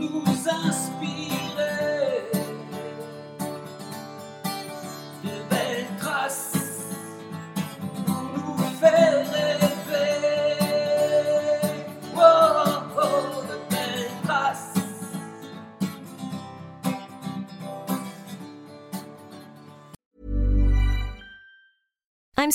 [0.00, 1.39] nous inspirer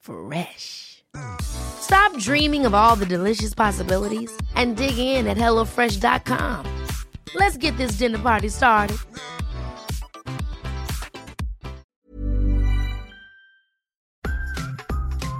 [0.00, 1.04] Fresh.
[1.40, 6.66] Stop dreaming of all the delicious possibilities and dig in at HelloFresh.com.
[7.34, 8.96] Let's get this dinner party started.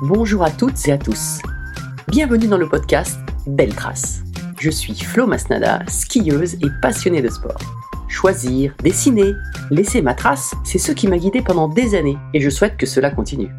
[0.02, 1.40] Bonjour à toutes et à tous.
[2.08, 4.22] Bienvenue dans le podcast Belle Trace.
[4.58, 7.60] Je suis Flo Masnada, skieuse et passionnée de sport.
[8.08, 9.34] Choisir, dessiner,
[9.70, 12.86] laisser ma trace, c'est ce qui m'a guidée pendant des années et je souhaite que
[12.86, 13.50] cela continue.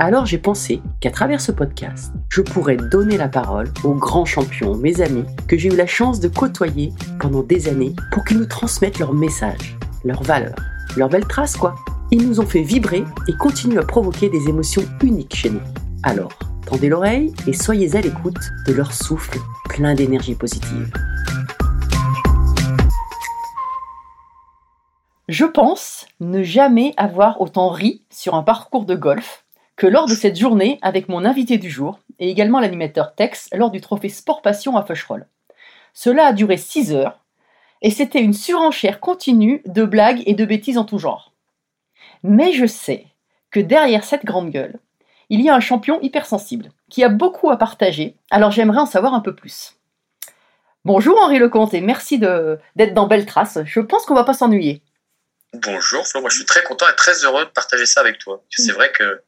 [0.00, 4.76] Alors j'ai pensé qu'à travers ce podcast, je pourrais donner la parole aux grands champions,
[4.76, 8.46] mes amis, que j'ai eu la chance de côtoyer pendant des années pour qu'ils nous
[8.46, 10.54] transmettent leurs messages, leurs valeurs,
[10.96, 11.74] leurs belles traces quoi.
[12.12, 15.62] Ils nous ont fait vibrer et continuent à provoquer des émotions uniques chez nous.
[16.04, 18.38] Alors, tendez l'oreille et soyez à l'écoute
[18.68, 20.92] de leur souffle plein d'énergie positive.
[25.28, 29.44] Je pense ne jamais avoir autant ri sur un parcours de golf
[29.78, 33.70] que lors de cette journée avec mon invité du jour et également l'animateur Tex lors
[33.70, 35.28] du trophée Sport Passion à Feucherolles.
[35.94, 37.20] Cela a duré 6 heures
[37.80, 41.32] et c'était une surenchère continue de blagues et de bêtises en tout genre.
[42.24, 43.06] Mais je sais
[43.52, 44.80] que derrière cette grande gueule,
[45.30, 49.14] il y a un champion hypersensible qui a beaucoup à partager, alors j'aimerais en savoir
[49.14, 49.76] un peu plus.
[50.84, 53.58] Bonjour Henri Lecomte et merci d'être dans Belle Trace.
[53.64, 54.82] Je pense qu'on va pas s'ennuyer.
[55.54, 58.42] Bonjour Flo, moi je suis très content et très heureux de partager ça avec toi.
[58.50, 59.22] C'est vrai que,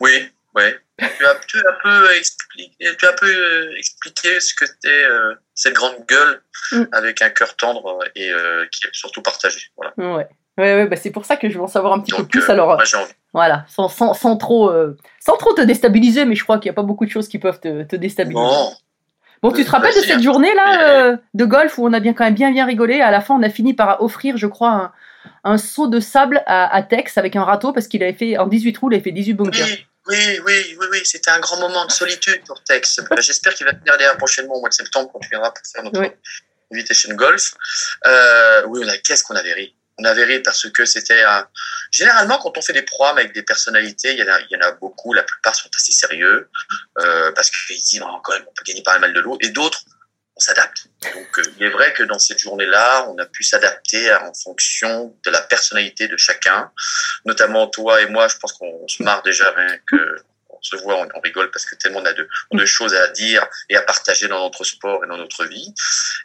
[0.00, 0.10] oui,
[0.56, 4.52] ouais, tu as, tu as un peu expliqué, tu as un peu euh, expliqué ce
[4.54, 6.42] que c'était euh, cette grande gueule
[6.72, 6.84] Mm.
[6.92, 9.60] avec un cœur tendre et euh, qui est surtout partagé.
[9.76, 9.92] Voilà.
[9.96, 10.28] Ouais,
[10.58, 12.48] ouais, ouais bah c'est pour ça que je veux en savoir un petit peu plus.
[12.48, 13.10] euh, alors, moi j'ai envie.
[13.32, 16.74] voilà, sans, sans, sans trop, euh, sans trop te déstabiliser, mais je crois qu'il n'y
[16.74, 18.40] a pas beaucoup de choses qui peuvent te, te déstabiliser.
[18.40, 18.72] Non,
[19.42, 20.22] Bon, tu te rappelles de cette hein.
[20.22, 23.00] journée-là euh, de golf où on a bien quand même bien bien rigolé?
[23.00, 24.92] À la fin, on a fini par offrir, je crois,
[25.44, 28.46] un, seau de sable à, à Tex avec un râteau parce qu'il avait fait en
[28.46, 29.66] 18 trous, il avait fait 18 bunkers.
[29.66, 32.98] oui, oui, oui, oui, oui, c'était un grand moment de solitude pour Tex.
[32.98, 35.62] Euh, J'espère qu'il va venir derrière prochainement au mois de septembre quand tu viendras pour
[35.72, 36.08] faire notre Oui.
[36.72, 37.54] invitation golf.
[38.06, 41.46] Euh, oui, on a, qu'est-ce qu'on avait ri On avait ri parce que c'était un...
[41.92, 44.56] Généralement, quand on fait des programmes avec des personnalités, il y en a, il y
[44.56, 46.48] en a beaucoup, la plupart sont assez sérieux,
[47.00, 49.82] euh, parce qu'ils disent, quand même, on peut gagner pas mal de l'eau, et d'autres,
[50.40, 50.86] on s'adapte.
[51.14, 55.14] Donc, euh, il est vrai que dans cette journée-là, on a pu s'adapter en fonction
[55.24, 56.70] de la personnalité de chacun,
[57.26, 60.16] notamment toi et moi, je pense qu'on se marre déjà rien que
[60.48, 62.66] on se voit, on, on rigole parce que tellement on a de, on a de
[62.66, 65.74] choses à dire et à partager dans notre sport et dans notre vie.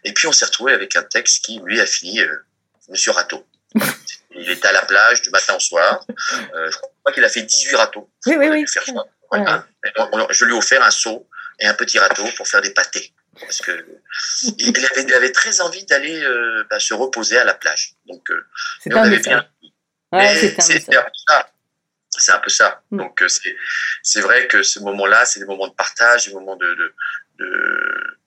[0.06, 2.36] Et puis on s'est retrouvé avec un texte qui, lui, a fini euh,
[2.90, 3.46] Monsieur Râteau.
[4.38, 6.06] Il était à la plage du matin au soir.
[6.54, 8.10] Euh, je crois qu'il a fait 18 râteaux.
[8.26, 8.66] Oui, oui, oui.
[8.68, 8.84] faire
[9.98, 11.28] on- on- je lui ai offert un seau
[11.60, 13.14] et un petit râteau pour faire des pâtés.
[13.40, 13.86] Parce que
[14.58, 17.96] il avait, il avait très envie d'aller euh, bah, se reposer à la plage.
[18.06, 18.46] Donc, euh,
[18.82, 19.48] C'est et on un avait bien
[20.12, 21.50] Ouais, mais c'est un peu ça.
[22.18, 22.82] C'est un peu ça.
[22.92, 22.98] Mm.
[22.98, 23.56] Donc euh, c'est
[24.04, 26.94] c'est vrai que ce moment-là, c'est des moments de partage, des moments de de,
[27.40, 28.18] de,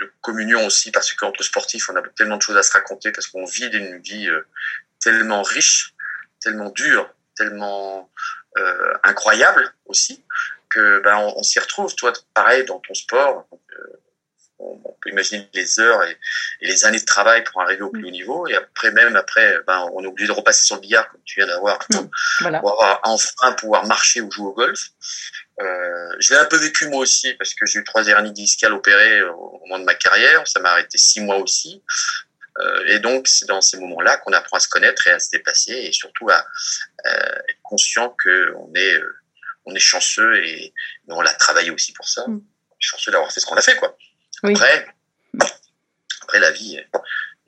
[0.00, 3.26] de communion aussi, parce qu'entre sportifs, on a tellement de choses à se raconter, parce
[3.26, 4.46] qu'on vit une vie euh,
[5.00, 5.94] tellement riche,
[6.40, 8.10] tellement dure, tellement
[8.56, 10.24] euh, incroyable aussi,
[10.70, 11.94] que ben on, on s'y retrouve.
[11.94, 13.46] Toi, pareil dans ton sport.
[13.50, 14.00] Donc, euh,
[15.06, 16.16] peut imaginer les heures et,
[16.60, 18.46] et les années de travail pour arriver au plus haut niveau.
[18.46, 21.40] Et après, même après, ben, on est obligé de repasser sur le billard, comme tu
[21.40, 21.78] viens d'avoir,
[22.40, 22.60] Voilà.
[22.60, 24.80] pour avoir enfin pouvoir marcher ou jouer au golf.
[25.60, 28.74] Euh, je l'ai un peu vécu moi aussi parce que j'ai eu trois hernies discales
[28.74, 30.46] opérées au moment de ma carrière.
[30.46, 31.82] Ça m'a arrêté six mois aussi.
[32.58, 35.30] Euh, et donc, c'est dans ces moments-là qu'on apprend à se connaître et à se
[35.30, 36.46] dépasser et surtout à
[37.06, 39.16] euh, être conscient qu'on est, euh,
[39.64, 40.72] on est chanceux et
[41.08, 42.24] on l'a travaillé aussi pour ça.
[42.26, 42.42] Mm.
[42.78, 43.96] Chanceux d'avoir fait ce qu'on a fait, quoi.
[44.42, 44.52] Oui.
[44.52, 44.86] Après,
[46.22, 46.78] après la vie,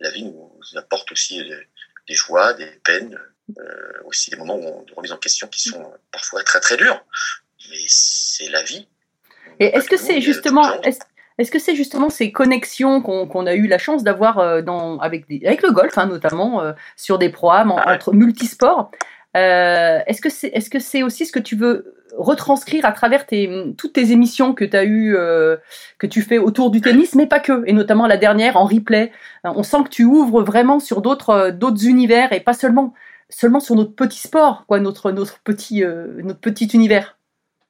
[0.00, 1.56] la vie nous apporte aussi euh,
[2.08, 3.18] des joies, des peines,
[3.58, 7.04] euh, aussi des moments de remise en question qui sont parfois très très durs.
[7.70, 8.88] Mais c'est la vie.
[9.60, 13.78] Et est-ce que c'est justement, est-ce que c'est justement ces connexions qu'on a eu la
[13.78, 14.62] chance d'avoir euh,
[15.00, 17.94] avec le golf, hein, notamment euh, sur des programmes en- Ah ouais.
[17.94, 18.90] entre multisports
[19.36, 23.24] euh, Est-ce que c'est est-ce que c'est aussi ce que tu veux retranscrire à travers
[23.24, 25.16] tes, toutes tes émissions que tu as eu
[25.98, 29.12] que tu fais autour du tennis, mais pas que, et notamment la dernière en replay.
[29.44, 32.94] Euh, On sent que tu ouvres vraiment sur d'autres euh, d'autres univers et pas seulement
[33.28, 37.17] seulement sur notre petit sport, quoi, notre notre petit euh, notre petit univers.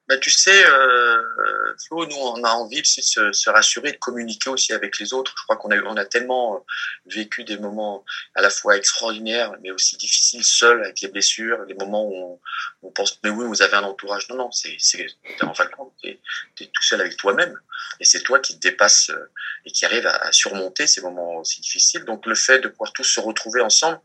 [0.09, 4.49] Bah, tu sais, euh, Flo, nous, on a envie de se, se rassurer, de communiquer
[4.49, 5.35] aussi avec les autres.
[5.37, 6.59] Je crois qu'on a, on a tellement euh,
[7.05, 11.75] vécu des moments à la fois extraordinaires, mais aussi difficiles, seuls, avec les blessures, les
[11.75, 12.41] moments où
[12.83, 14.31] on, pense, mais oui, vous avez un entourage.
[14.31, 15.07] Non, non, c'est, c'est,
[15.39, 16.19] t'es en compte, t'es,
[16.57, 17.61] t'es tout seul avec toi-même.
[18.01, 19.31] Et c'est toi qui te dépasse euh,
[19.67, 22.07] et qui arrive à, à surmonter ces moments aussi difficiles.
[22.07, 24.01] Donc, le fait de pouvoir tous se retrouver ensemble,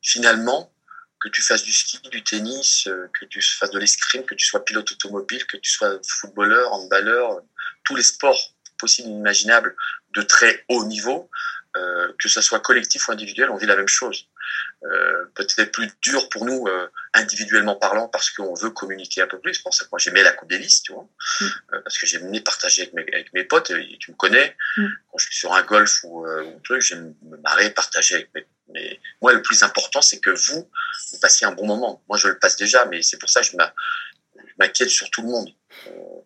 [0.00, 0.73] finalement,
[1.24, 4.44] que tu fasses du ski, du tennis, euh, que tu fasses de l'escrime, que tu
[4.44, 7.40] sois pilote automobile, que tu sois footballeur, handballeur,
[7.82, 8.38] tous les sports
[8.78, 9.74] possibles et imaginables
[10.10, 11.30] de très haut niveau,
[11.76, 14.28] euh, que ce soit collectif ou individuel, on vit la même chose.
[14.84, 19.38] Euh, Peut-être plus dur pour nous euh, individuellement parlant parce qu'on veut communiquer un peu
[19.40, 19.54] plus.
[19.54, 21.08] C'est pour ça que moi j'aimais la Coupe Davis, tu vois,
[21.40, 21.44] Mm.
[21.44, 23.70] Euh, parce que j'aimais partager avec mes, avec mes potes.
[23.70, 24.86] Et tu me connais, Mm.
[25.10, 28.34] quand je suis sur un golf ou, ou un truc, j'aime me marrer, partager avec
[28.34, 29.00] mes, mes...
[29.22, 30.70] Moi, le plus important, c'est que vous,
[31.12, 32.02] vous passiez un bon moment.
[32.08, 33.56] Moi, je le passe déjà, mais c'est pour ça que je
[34.58, 35.50] m'inquiète sur tout le monde.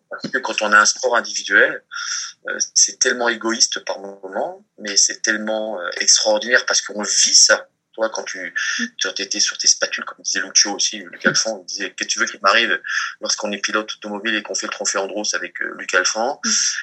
[0.09, 1.83] Parce que quand on a un sport individuel,
[2.73, 7.68] c'est tellement égoïste par moment, mais c'est tellement extraordinaire parce qu'on vit ça.
[7.99, 8.53] Toi, quand tu,
[8.97, 12.17] tu étais sur tes spatules, comme disait Lucio aussi, Luc Alphand, il disait que tu
[12.17, 12.79] veux qu'il m'arrive
[13.19, 16.39] lorsqu'on est pilote automobile et qu'on fait le trophée Andros avec euh, Luc Alphand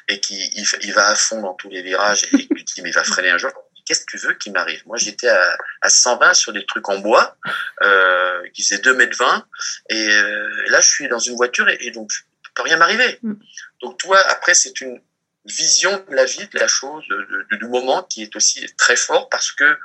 [0.09, 2.83] et qu'il il, il va à fond dans tous les virages et que tu dis
[2.83, 3.51] mais il va freiner un jour.
[3.87, 4.83] Qu'est-ce que tu veux qu'il m'arrive?
[4.85, 7.39] Moi, j'étais à, à 120 sur des trucs en bois
[7.83, 9.47] euh, qui faisaient 2 mètres 20
[9.89, 12.11] et, euh, là, je suis dans une voiture et, et donc
[12.55, 13.19] peut rien m'arriver.
[13.23, 13.35] Mm.
[13.81, 15.01] Donc toi, après, c'est une
[15.47, 18.97] vision de la vie, de la chose, de- de- du moment qui est aussi très
[18.97, 19.79] fort parce que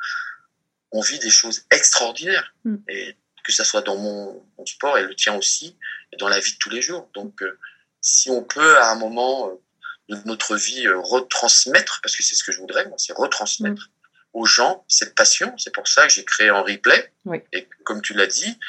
[0.91, 2.53] on vit des choses extraordinaires.
[2.63, 2.75] Mm.
[2.89, 5.75] Et que ça soit dans mon, mon sport et le tien aussi,
[6.13, 7.09] et dans la vie de tous les jours.
[7.15, 7.57] Donc, euh,
[7.99, 12.35] si on peut à un moment euh, de notre vie euh, retransmettre, parce que c'est
[12.35, 13.89] ce que je voudrais, moi, c'est retransmettre
[14.33, 15.53] aux gens cette passion.
[15.57, 17.11] C'est pour ça que j'ai créé en replay.
[17.25, 17.39] Oui.
[17.51, 18.59] Et comme tu l'as dit,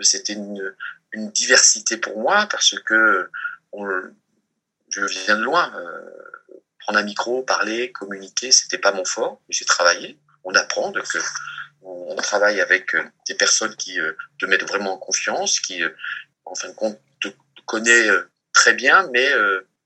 [0.00, 0.74] c'était une,
[1.12, 3.28] une diversité pour moi parce que
[3.72, 3.86] on,
[4.88, 5.72] je viens de loin.
[5.76, 6.00] Euh,
[6.80, 9.40] prendre un micro, parler, communiquer, c'était pas mon fort.
[9.48, 10.18] J'ai travaillé.
[10.44, 11.06] On apprend donc
[12.10, 15.90] on travaille avec euh, des personnes qui euh, te mettent vraiment en confiance, qui euh,
[16.44, 17.28] en fin de compte te,
[17.66, 18.08] connaît
[18.52, 19.30] très bien, mais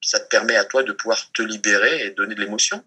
[0.01, 2.83] ça te permet à toi de pouvoir te libérer et donner de l'émotion.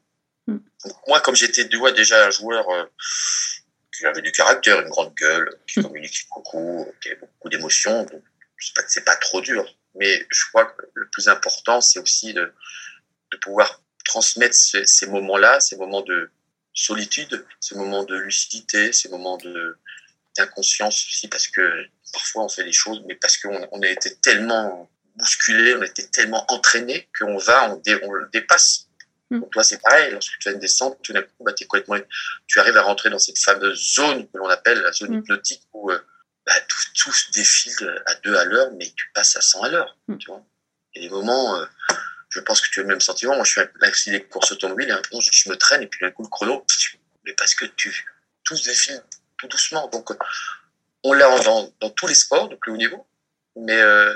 [0.48, 0.58] Mm.
[0.86, 2.86] Donc, moi, comme j'étais déjà un joueur euh,
[3.96, 8.24] qui avait du caractère, une grande gueule, qui communiquait beaucoup, qui avait beaucoup d'émotions, donc
[8.58, 9.72] c'est pas, c'est pas trop dur.
[9.94, 12.52] Mais je crois que le plus important, c'est aussi de,
[13.32, 16.32] de pouvoir transmettre ce- ces moments-là, ces moments de
[16.78, 19.78] solitude, ces moments de lucidité, ces moments de
[20.38, 24.16] d'inconscience aussi, parce que parfois on fait des choses, mais parce qu'on on a été
[24.18, 28.86] tellement bousculé, on a été tellement entraîné qu'on va, on, dé- on le dépasse.
[29.32, 29.40] Mm.
[29.40, 31.98] Donc toi, c'est pareil, lorsque tu as une descente, tout d'un coup, bah, complètement,
[32.46, 35.20] tu arrives à rentrer dans cette fameuse zone que l'on appelle la zone Mm.
[35.22, 35.98] hypnotique où euh,
[36.46, 39.70] bah, tout, tout se défile à deux à l'heure, mais tu passes à 100 à
[39.70, 40.18] l'heure, Mm.
[40.20, 40.46] tu vois.
[40.94, 41.66] Il y a des moments, euh,
[42.38, 43.36] je pense que tu as le même sentiment.
[43.36, 45.88] Moi, je suis un accident des courses automobiles et un moment, je, me traîne et
[45.88, 46.64] puis d'un coup, le chrono,
[47.26, 48.06] mais parce que tu,
[48.44, 49.02] tout se défile
[49.38, 49.88] tout doucement.
[49.88, 50.10] Donc,
[51.04, 53.08] on l'a dans, dans tous les sports de plus haut niveau,
[53.56, 54.14] mais euh,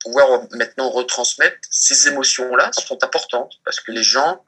[0.00, 4.44] pouvoir maintenant retransmettre ces émotions-là sont importantes parce que les gens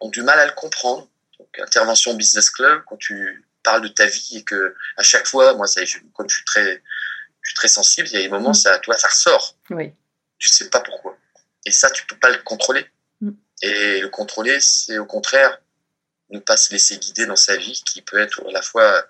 [0.00, 1.06] ont du mal à le comprendre.
[1.38, 5.54] Donc, intervention business club, quand tu parles de ta vie et que à chaque fois,
[5.54, 6.82] moi, ça, je, comme je suis très,
[7.42, 8.54] je suis très sensible, il y a des moments, Mm.
[8.54, 9.56] ça, toi, ça ressort.
[9.70, 9.92] Oui.
[10.38, 11.18] Tu sais pas pourquoi.
[11.68, 12.84] Et ça, tu peux pas le contrôler.
[13.20, 13.30] Mm.
[13.62, 15.60] Et le contrôler, c'est au contraire
[16.30, 19.04] ne pas se laisser guider dans sa vie, qui peut être à la fois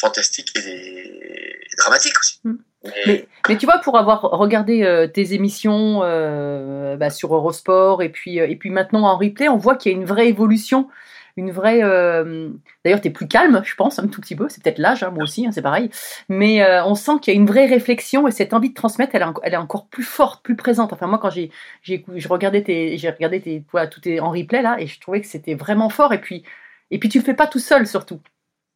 [0.00, 2.40] fantastique et, et dramatique aussi.
[2.44, 2.54] Mm.
[2.84, 8.02] Mais- Mais, mais tu vois, pour avoir regardé euh, tes émissions euh, bah, sur Eurosport
[8.02, 10.28] et puis, euh, et puis maintenant en replay, on voit qu'il y a une vraie
[10.28, 10.88] évolution.
[11.36, 11.82] Une vraie.
[11.82, 12.48] euh,
[12.84, 14.48] D'ailleurs, tu es plus calme, je pense, un tout petit peu.
[14.48, 15.90] C'est peut-être l'âge, hein, moi aussi, hein, c'est pareil.
[16.28, 19.14] Mais euh, on sent qu'il y a une vraie réflexion et cette envie de transmettre,
[19.16, 20.92] elle est, en- elle est encore plus forte, plus présente.
[20.92, 21.50] Enfin, moi, quand j'ai,
[21.82, 24.86] j'ai, écou- je regardais tes, j'ai regardé tes, voilà, tout est en replay là, et
[24.86, 26.12] je trouvais que c'était vraiment fort.
[26.12, 26.44] Et puis,
[26.92, 28.20] et puis, tu le fais pas tout seul, surtout.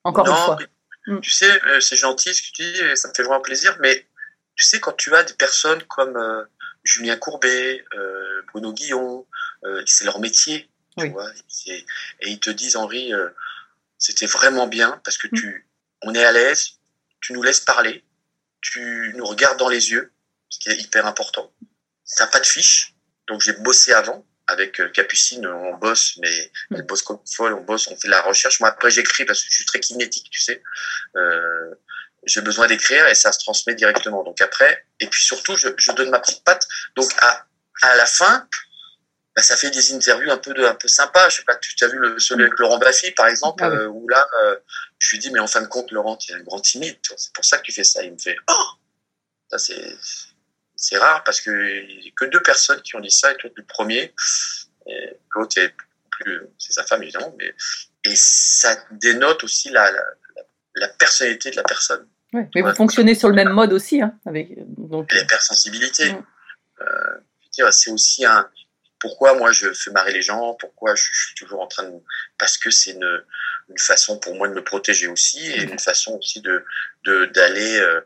[0.04, 0.56] Encore une fois.
[0.60, 0.66] mais
[1.14, 1.20] Mm.
[1.20, 3.78] Tu sais, euh, c'est gentil ce que tu dis, et ça me fait vraiment plaisir,
[3.80, 4.04] mais
[4.56, 6.42] tu sais, quand tu as des personnes comme euh,
[6.84, 7.82] Julien Courbet,
[8.52, 9.24] Bruno Guillon,
[9.86, 11.10] c'est leur métier, tu Oui.
[11.12, 11.84] vois, c'est-
[12.20, 13.28] et ils te disent, Henri, euh,
[13.98, 15.38] c'était vraiment bien parce que Mm.
[15.38, 15.68] tu,
[16.02, 16.72] on est à l'aise,
[17.20, 18.04] tu nous laisses parler,
[18.60, 20.12] tu nous regardes dans les yeux,
[20.48, 21.52] ce qui est hyper important.
[22.16, 22.94] T'as pas de fiche,
[23.28, 24.24] donc j'ai bossé avant.
[24.50, 28.12] Avec euh, Capucine, on bosse, mais elle bosse comme folle, on bosse, on fait de
[28.12, 28.60] la recherche.
[28.60, 30.62] Moi, après, j'écris parce que je suis très kinétique, tu sais.
[31.16, 31.74] Euh,
[32.24, 34.24] j'ai besoin d'écrire et ça se transmet directement.
[34.24, 36.66] Donc après, et puis surtout, je, je donne ma petite patte.
[36.96, 37.46] Donc à,
[37.82, 38.48] à la fin,
[39.38, 41.28] bah, ça fait des interviews un peu de, un peu sympa.
[41.28, 43.76] Je sais pas, tu as vu le, celui avec Laurent Baffy, par exemple, Ah oui.
[43.76, 44.56] euh, où là, euh,
[44.98, 46.96] je lui dis, mais en fin de compte, Laurent, tu es un grand timide.
[47.16, 48.02] C'est pour ça que tu fais ça.
[48.02, 48.66] Il me fait, oh,
[49.48, 49.96] ça c'est,
[50.74, 53.48] c'est rare parce que y a que deux personnes qui ont dit ça et toi,
[53.50, 54.12] tu es le premier.
[55.36, 55.72] L'autre est
[56.10, 57.54] plus, c'est sa femme évidemment, mais
[58.04, 59.98] et ça dénote aussi la, la,
[60.36, 60.42] la,
[60.74, 62.46] la personnalité de la personne Ouais.
[62.54, 62.70] Mais Ouais.
[62.70, 65.10] vous fonctionnez sur le même mode aussi, hein, avec donc.
[65.12, 66.14] l'hypersensibilité.
[66.82, 68.46] Euh, c'est aussi un.
[69.00, 71.94] Pourquoi moi je fais marrer les gens Pourquoi je, je suis toujours en train de.
[72.38, 73.24] Parce que c'est une,
[73.68, 76.64] une façon pour moi de me protéger aussi et une façon aussi de
[77.04, 77.76] de- d'aller.
[77.78, 78.00] Euh,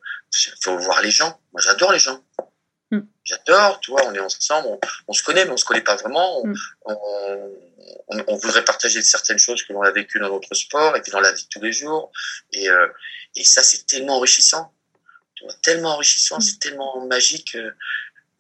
[0.62, 1.40] faut voir les gens.
[1.52, 2.22] Moi j'adore les gens.
[2.90, 3.00] Mm.
[3.25, 5.96] J'adore, tu vois, on est ensemble, on, on se connaît, mais on se connaît pas
[5.96, 6.40] vraiment.
[6.42, 6.56] On, Mm.
[6.87, 11.00] on, on- on voudrait partager certaines choses que l'on a vécues dans notre sport et
[11.02, 12.12] puis dans la vie de tous les jours.
[12.52, 12.87] Et, euh,
[13.34, 14.72] et ça, c'est tellement enrichissant.
[15.34, 17.54] Tu vois, tellement enrichissant, c'est tellement magique.
[17.56, 17.72] euh.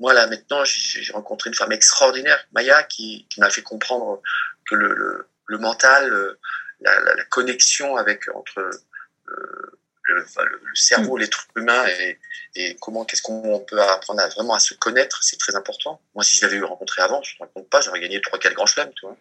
[0.02, 4.20] Moi, là, maintenant, j'ai rencontré une femme extraordinaire, Maya, qui, qui m'a fait comprendre
[4.68, 6.38] que le, le, le mental, euh,
[6.80, 10.26] la, la, la connexion avec entre euh, le,
[10.74, 12.18] cerveau, l'être humain et,
[12.56, 16.00] et comment, qu'est-ce qu'on peut apprendre à, vraiment à se connaître, c'est très important.
[16.16, 18.54] Moi, si je l'avais eu rencontré avant, je ne te raconte pas, j'aurais gagné 3-4
[18.54, 19.16] grands chelems, tu vois.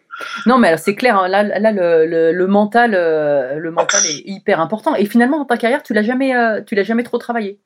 [0.46, 1.16] Non, mais c'est clair.
[1.16, 4.96] hein, là, là, le, le, le mental, euh, le mental est hyper important.
[4.96, 7.60] Et finalement, dans ta carrière, tu l'as jamais, euh, tu l'as jamais trop travaillé.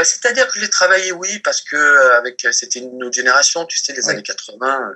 [0.00, 3.66] Bah, C'est-à-dire que je l'ai travaillé, oui, parce que euh, avec c'était une autre génération,
[3.66, 4.12] tu sais, les Oui.
[4.14, 4.94] années 80,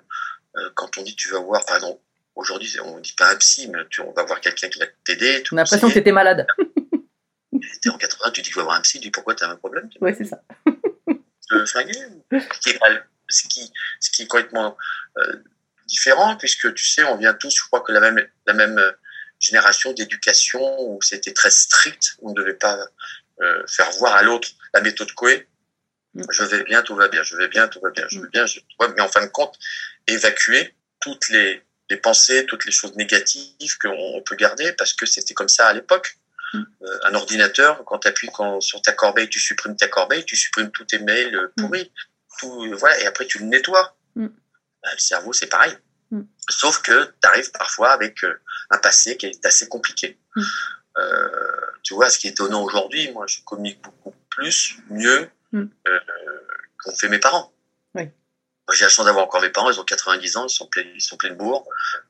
[0.57, 2.01] euh, quand on dit tu vas voir, par exemple,
[2.35, 5.45] aujourd'hui, on dit pas un psy, mais tu, on va voir quelqu'un qui va t'aider.
[5.53, 6.47] On a l'impression que tu étais malade.
[7.83, 9.51] T'es en 80, tu dis tu vas voir un psy, tu dis pourquoi tu as
[9.51, 10.41] un problème Tu Ouais, c'est ça.
[11.51, 11.93] te flinguer
[12.33, 13.71] ce qui est, mal- ce qui,
[14.01, 14.75] ce qui est complètement
[15.19, 15.37] euh,
[15.87, 18.91] différent, puisque tu sais, on vient tous, je crois que la même, la même euh,
[19.39, 22.79] génération d'éducation où c'était très strict, on ne devait pas
[23.43, 25.49] euh, faire voir à l'autre la méthode Coué.
[26.15, 26.23] Mm.
[26.31, 28.47] Je vais bien, tout va bien, je vais bien, tout va bien, je vais bien,
[28.47, 29.59] je, tu vois, mais en fin de compte,
[30.07, 35.07] évacuer toutes les, les pensées, toutes les choses négatives qu'on on peut garder, parce que
[35.07, 36.19] c'était comme ça à l'époque.
[36.53, 36.63] Mm.
[36.83, 40.71] Euh, un ordinateur, quand tu appuies sur ta corbeille, tu supprimes ta corbeille, tu supprimes
[40.71, 41.93] tous tes mails euh, pourris,
[42.39, 43.97] tout, euh, voilà, et après tu le nettoies.
[44.15, 44.29] Mm.
[44.83, 45.77] Bah, le cerveau, c'est pareil.
[46.11, 46.23] Mm.
[46.49, 48.25] Sauf que tu arrives parfois avec
[48.71, 50.19] un passé qui est assez compliqué.
[50.37, 50.43] Mm.
[51.83, 55.67] Tu vois, ce qui est étonnant aujourd'hui, moi, je communique beaucoup plus, mieux Mm.
[55.87, 56.01] euh,
[56.79, 57.53] qu'ont fait mes parents.
[57.95, 58.03] Oui.
[58.67, 60.83] Moi, j'ai la chance d'avoir encore mes parents, ils ont 90 ans, ils sont pleins,
[60.95, 61.69] ils sont pleins de bourg.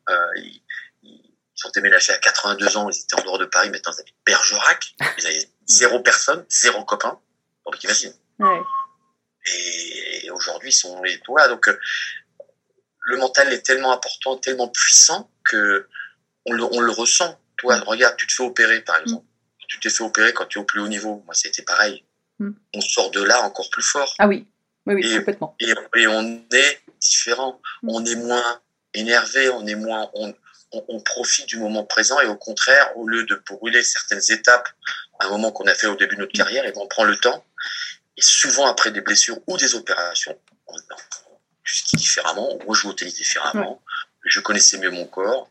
[0.09, 0.63] Euh, ils,
[1.03, 4.17] ils sont déménagés à 82 ans, ils étaient en dehors de Paris, maintenant ils habitent
[4.25, 4.95] Bergerac.
[5.19, 7.21] Ils avaient zéro personne, zéro copain.
[7.67, 8.15] Donc imagine.
[8.39, 8.61] Ouais.
[9.47, 11.79] Et aujourd'hui, ils sont et voilà, donc euh,
[13.01, 15.87] le mental est tellement important, tellement puissant que
[16.47, 17.39] on le, on le ressent.
[17.59, 19.27] Toi, regarde, tu te fais opérer, par exemple.
[19.69, 21.23] Tu t'es fait opérer quand tu es au plus haut niveau.
[21.27, 22.05] Moi, c'était pareil.
[22.39, 22.51] Mm.
[22.75, 24.13] On sort de là encore plus fort.
[24.19, 24.47] Ah oui.
[24.87, 25.57] Oui, oui, Et- complètement.
[25.61, 27.61] Et, et on est différent.
[27.83, 27.89] Mm.
[27.91, 28.61] On est moins
[28.93, 30.35] énervé, on est moins, on,
[30.73, 34.69] on, on profite du moment présent et au contraire, au lieu de brûler certaines étapes,
[35.21, 37.17] un moment qu'on a fait au début de notre carrière, et ben, on prend le
[37.19, 37.45] temps.
[38.17, 40.79] Et souvent après des blessures ou des opérations, on, on
[41.65, 43.81] skie différemment, on rejoue au tennis différemment.
[44.25, 45.51] Je connaissais mieux mon corps.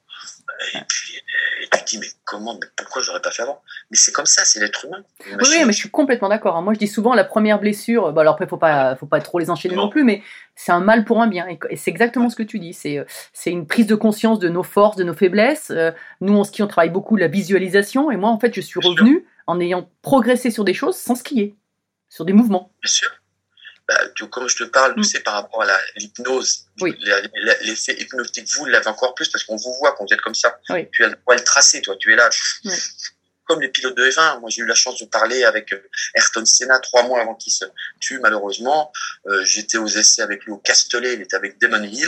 [0.75, 1.15] Et puis,
[1.61, 3.61] et tu te dis, mais comment, mais pourquoi j'aurais pas fait avant?
[3.91, 5.03] Mais c'est comme ça, c'est l'être humain.
[5.25, 6.55] Oui, mais je suis complètement d'accord.
[6.55, 6.61] hein.
[6.61, 8.13] Moi, je dis souvent la première blessure.
[8.13, 9.89] Bah, alors après, faut pas, faut pas trop les enchaîner non Non.
[9.89, 10.21] plus, mais
[10.55, 11.47] c'est un mal pour un bien.
[11.47, 12.73] Et, c'est exactement ce que tu dis.
[12.73, 15.71] C'est, euh, c'est une prise de conscience de nos forces, de nos faiblesses.
[15.71, 15.91] Euh,
[16.21, 18.11] nous, en ski, on travaille beaucoup la visualisation.
[18.11, 21.55] Et moi, en fait, je suis revenue en ayant progressé sur des choses sans skier,
[22.09, 22.71] sur des mouvements.
[22.81, 23.09] Bien sûr.
[23.87, 25.03] Bah, tu, comme je te parle, Mm.
[25.03, 26.67] c'est par rapport à la- l'hypnose.
[26.79, 26.97] Oui.
[27.61, 30.57] L'effet hypnotique, vous l'avez encore plus parce qu'on vous voit quand vous êtes comme ça.
[30.69, 30.87] Oui.
[30.91, 32.29] Tu as le tracé, toi, tu es là.
[32.65, 32.71] Oui.
[33.45, 34.39] comme les pilotes de F1.
[34.39, 37.51] Moi, j'ai eu la chance de parler avec euh, Ayrton Senna trois mois avant qu'il
[37.51, 37.65] se
[37.99, 38.89] tue, malheureusement.
[39.27, 42.07] Euh, J'étais aux essais avec lui au Castellet, il était avec Damon Hill,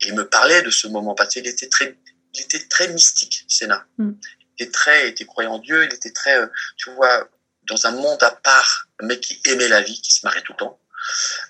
[0.00, 1.40] et il me parlait de ce moment passé.
[1.40, 1.98] Il était très,
[2.34, 3.84] il était très mystique, Senna.
[3.98, 4.12] Mm.
[4.58, 6.46] Il était très, il était croyant en Dieu, il était très, euh,
[6.78, 7.28] tu vois,
[7.64, 10.54] dans un monde à part, un mec qui aimait la vie, qui se marrait tout
[10.54, 10.80] le temps.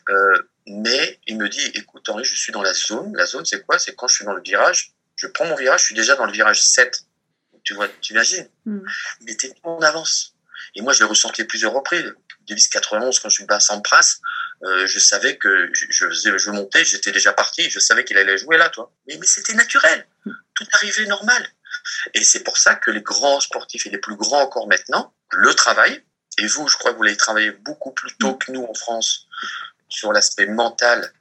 [0.08, 3.14] Euh, mais il me dit, écoute Henri, je suis dans la zone.
[3.16, 3.78] La zone, c'est quoi?
[3.78, 6.26] C'est quand je suis dans le virage, je prends mon virage, je suis déjà dans
[6.26, 7.04] le virage 7.
[7.62, 8.80] Tu vois, tu imagines Mm.
[9.22, 10.34] Il était en avance.
[10.74, 12.14] Et moi, je l'ai ressenti plusieurs reprises.
[12.72, 14.00] 91, quand je suis bas sans Pras,
[14.64, 18.38] euh, je savais que je, je faisais monté, j'étais déjà parti, je savais qu'il allait
[18.38, 18.92] jouer là, toi.
[19.06, 20.06] Mais, mais c'était naturel.
[20.54, 21.48] Tout arrivait normal.
[22.14, 25.54] Et c'est pour ça que les grands sportifs et les plus grands encore maintenant le
[25.54, 26.02] travaillent.
[26.38, 29.26] Et vous, je crois que vous l'avez travaillé beaucoup plus tôt que nous en France
[29.88, 31.12] sur l'aspect mental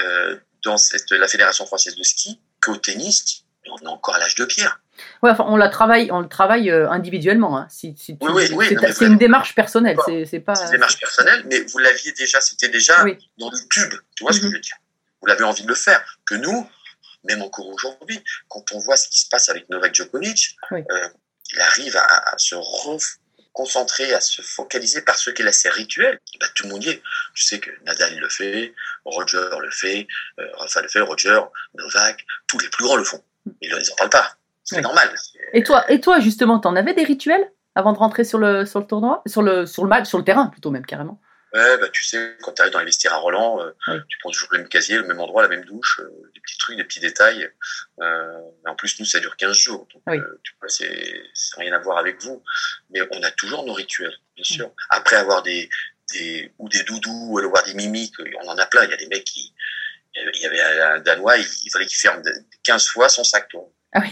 [0.00, 3.42] euh, dans cette, la Fédération française de ski qu'au tennis.
[3.68, 4.80] On est encore à l'âge de pierre.
[5.22, 7.58] Ouais, enfin, on la travaille, on le travaille euh, individuellement.
[7.58, 7.66] Hein.
[7.68, 9.96] Si, si tu- Oui, oui, oui, c'est une démarche personnelle.
[10.24, 10.54] C'est pas.
[10.64, 13.18] Une démarche personnelle, mais vous l'aviez déjà, c'était déjà Oui.
[13.38, 13.92] dans le tube.
[14.14, 14.50] Tu vois ce que Mhm.
[14.52, 14.76] je veux dire
[15.20, 16.00] Vous l'avez envie de le faire.
[16.24, 16.70] Que nous,
[17.24, 20.84] même encore aujourd'hui, quand on voit ce qui se passe avec Novak Djokovic, Oui.
[20.88, 21.08] euh,
[21.52, 22.54] il arrive à, à se
[23.56, 26.20] reconcentrer, à se focaliser parce qu'il a ses rituels.
[26.40, 27.02] Ben, tout le monde y est.
[27.34, 30.06] Je sais que Nadal le fait, Roger le fait,
[30.38, 31.40] euh, Rafa le fait, Roger,
[31.74, 33.22] Novak, tous les plus grands le font.
[33.62, 34.34] Ils n'en parlent pas.
[34.64, 34.82] C'est Oui.
[34.82, 35.14] normal.
[35.52, 38.80] Et toi, et toi justement, t'en avais des rituels avant de rentrer sur le sur
[38.80, 41.20] le tournoi, sur le sur le match, sur le terrain plutôt même carrément.
[41.56, 43.96] Ouais, bah, tu sais, quand tu arrives dans les vestiaires à Roland, euh, Oui.
[44.08, 46.58] tu prends toujours le même casier, le même endroit, la même douche, euh, des petits
[46.58, 47.50] trucs, des petits détails.
[48.00, 49.88] Euh, en plus, nous, ça dure 15 jours.
[49.94, 50.18] Donc, Oui.
[50.42, 51.22] tu vois, c'est
[51.56, 52.42] rien à voir avec vous.
[52.90, 54.54] Mais on a toujours nos rituels, bien Mm.
[54.54, 54.70] sûr.
[54.90, 55.68] Après avoir des,
[56.12, 58.84] des, ou des doudous, ou avoir des mimiques, on en a plein.
[58.84, 59.54] Il y a des mecs qui,
[60.14, 62.32] il y avait un Danois, il, il fallait qu'il ferme de-
[62.64, 63.50] 15 fois son sac.
[63.94, 64.02] Ah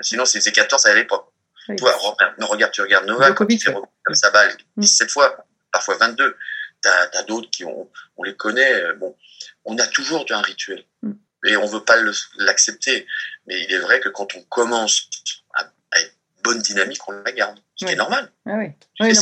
[0.00, 1.28] Sinon, faisait 14, ça allait pas.
[1.68, 1.76] Oui.
[1.76, 3.72] Toi, regarde, non, regarde, tu regardes Novak, quand il fait
[4.04, 4.80] comme sa balle, Mm.
[4.82, 6.36] 17 fois, parfois 22.
[6.80, 8.72] T'as as, d'autres qui ont, on les connaît.
[8.74, 9.16] euh, Bon,
[9.64, 10.84] on a toujours un rituel.
[11.02, 11.12] Mm.
[11.46, 11.96] Et on veut pas
[12.38, 13.06] l'accepter.
[13.46, 15.08] Mais il est vrai que quand on commence
[15.54, 17.58] à, à être bonne dynamique, on la garde.
[17.76, 18.30] Ce qui est normal.
[18.46, 18.66] Ah oui.
[19.00, 19.12] Oui.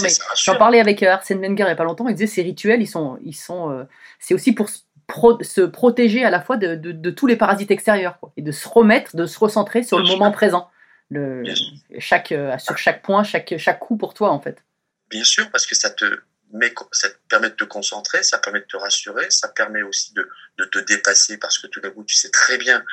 [0.44, 2.08] J'en parlais avec euh, Arsène Wenger il n'y a pas longtemps.
[2.08, 3.84] Il disait ces rituels, ils sont, ils sont, euh,
[4.18, 7.36] c'est aussi pour se, pro- se protéger à la fois de, de- de tous les
[7.36, 10.18] parasites extérieurs quoi, et de se remettre, de se recentrer sur le sûr.
[10.18, 10.70] moment présent.
[11.10, 11.42] Le,
[11.98, 14.62] chaque, euh, sur chaque point, chaque, chaque coup pour toi en fait.
[15.10, 16.04] Bien sûr, parce que ça te,
[16.52, 20.12] met, ça te permet de te concentrer, ça permet de te rassurer, ça permet aussi
[20.14, 22.84] de, de te dépasser parce que tout d'un coup, tu sais très bien.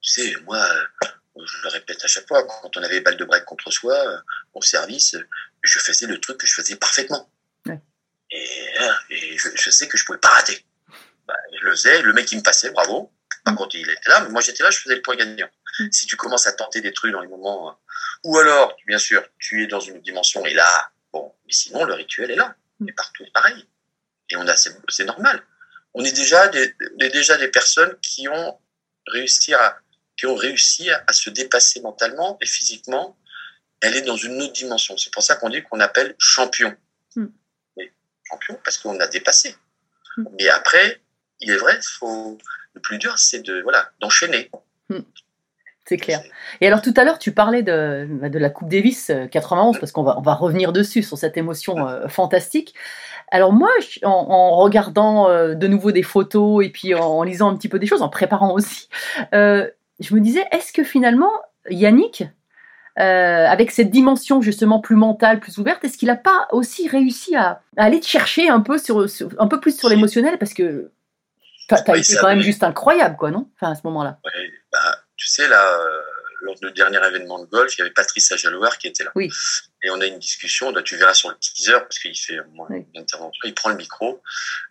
[0.00, 1.06] Tu sais, moi, euh,
[1.44, 4.18] je le répète à chaque fois, quand on avait balle de break contre soi, euh,
[4.54, 5.26] au service, euh,
[5.62, 7.30] je faisais le truc que je faisais parfaitement.
[7.66, 7.80] Ouais.
[8.30, 8.74] Et,
[9.10, 10.64] et je, je sais que je pouvais pas rater.
[11.26, 13.12] Bah, je le faisais, le mec il me passait, bravo.
[13.44, 13.56] Par Mm.
[13.56, 15.48] contre, il était là, mais moi j'étais là, je faisais le point gagnant.
[15.78, 15.90] Mm.
[15.92, 17.78] Si tu commences à tenter des trucs dans les moments,
[18.24, 21.94] ou alors, bien sûr, tu es dans une dimension et là, bon, mais sinon le
[21.94, 22.54] rituel est là,
[22.86, 23.66] Et partout pareil.
[24.30, 25.42] Et on a, c'est normal.
[25.94, 26.74] On est déjà des,
[27.10, 28.58] déjà des personnes qui ont
[29.06, 29.78] réussi à,
[30.16, 33.18] qui ont réussi à, à se dépasser mentalement et physiquement.
[33.80, 34.96] Elle est dans une autre dimension.
[34.96, 36.74] C'est pour ça qu'on dit qu'on appelle champion.
[37.14, 37.26] Mm.
[37.76, 37.92] Mais
[38.28, 39.56] champion parce qu'on a dépassé.
[40.16, 40.24] Mm.
[40.38, 41.00] Mais après,
[41.40, 42.38] il est vrai, faut,
[42.74, 44.50] le plus dur, c'est de, voilà, d'enchaîner.
[45.88, 46.20] C'est clair.
[46.60, 49.92] Et alors tout à l'heure, tu parlais de, de la Coupe Davis euh, 91, parce
[49.92, 52.74] qu'on va, on va revenir dessus, sur cette émotion euh, fantastique.
[53.30, 53.70] Alors moi,
[54.02, 57.68] en, en regardant euh, de nouveau des photos et puis en, en lisant un petit
[57.68, 58.88] peu des choses, en préparant aussi,
[59.34, 59.68] euh,
[60.00, 61.30] je me disais, est-ce que finalement,
[61.70, 62.24] Yannick,
[62.98, 67.36] euh, avec cette dimension justement plus mentale, plus ouverte, est-ce qu'il n'a pas aussi réussi
[67.36, 70.38] à, à aller te chercher un peu, sur, sur- un peu plus sur l'émotionnel?
[70.38, 70.90] Parce que
[71.68, 73.48] t'as as Oui, été quand même juste incroyable, quoi, non?
[73.56, 74.18] Enfin, à ce moment-là.
[74.24, 74.30] Ouais,
[75.16, 76.02] tu sais, là, euh,
[76.42, 79.10] lors du dernier événement de golf, il y avait Patrice Ajalouar qui était là.
[79.14, 79.30] Oui.
[79.82, 82.66] Et on a une discussion, là, tu verras sur le teaser, parce qu'il fait moi,
[82.70, 82.84] Oui.
[82.94, 84.22] une intervention, il prend le micro,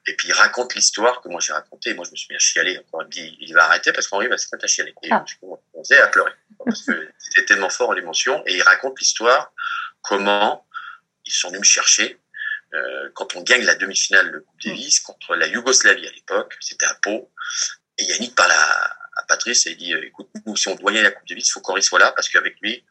[0.07, 1.91] et puis il raconte l'histoire que moi j'ai racontée.
[1.91, 2.77] Et moi, je me suis mis à chialer.
[2.79, 4.93] Encore, il dit, il va arrêter parce qu'Henri va se mettre à chialer.
[5.03, 5.23] Et Ah.
[5.27, 6.31] je commençais à pleurer.
[6.63, 8.43] Parce que c'était tellement fort l'émotion.
[8.45, 9.51] Et il raconte l'histoire,
[10.01, 10.67] comment
[11.25, 12.19] ils sont venus me chercher.
[12.73, 16.85] euh, quand on gagne la demi-finale de Coupe Davis contre la Yougoslavie à l'époque, c'était
[16.87, 17.31] à Pau.
[17.97, 20.91] Et Yannick parle à, à Patrice et il dit euh, écoute, nous, si on doit
[20.91, 22.83] gagner la Coupe Davis, il faut qu'Henri soit là parce qu'avec lui,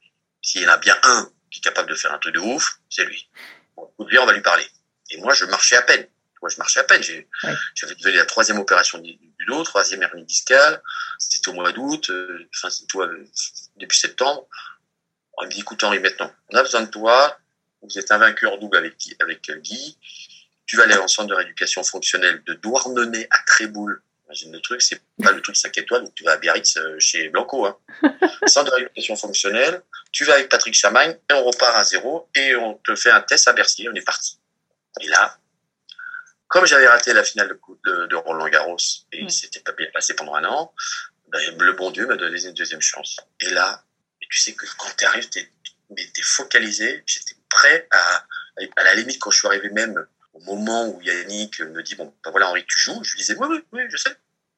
[0.42, 2.78] s'il y en a bien un qui est capable de faire un truc de ouf,
[2.90, 3.28] c'est lui.
[3.76, 4.66] Bon, écoute, lui, on va lui parler.
[5.10, 6.06] Et moi, je marchais à peine.
[6.42, 7.02] Moi, je marchais à peine.
[7.02, 7.54] J'ai- Ouais.
[7.74, 10.82] J'avais donné la troisième opération du dos, troisième hernie discale.
[11.18, 13.24] C'était au mois d'août, euh, fin, toi, euh,
[13.76, 14.46] début septembre.
[15.38, 17.38] On me dit écoute, Henri, maintenant, on a besoin de toi.
[17.82, 19.98] Vous êtes un vainqueur double avec, euh, Guy.
[20.66, 24.80] Tu vas aller en centre de rééducation fonctionnelle de Douarnenez à Tréboul Imagine le truc,
[24.80, 27.66] c'est pas le truc 5 étoiles où tu vas à Biarritz euh, chez Blanco.
[27.66, 27.78] Hein.
[28.46, 29.82] Centre de rééducation fonctionnelle,
[30.12, 33.20] tu vas avec Patrick Chamagne et on repart à zéro et on te fait un
[33.20, 34.38] test à Bercy, on est parti.
[35.00, 35.38] Et là,
[36.48, 38.76] comme j'avais raté la finale de, Roland Garros
[39.12, 40.72] et c'était pas bien passé pendant un an,
[41.28, 43.18] ben, le bon Dieu m'a donné une deuxième chance.
[43.40, 43.82] Et là,
[44.20, 47.02] tu sais que quand tu arrives, tu es, focalisé.
[47.06, 48.24] J'étais prêt à,
[48.76, 52.12] à la limite, quand je suis arrivé même au moment où Yannick me dit Bon,
[52.24, 53.02] ben voilà, Henri, tu joues.
[53.02, 54.10] Je lui disais Oui, oui, oui, je sais.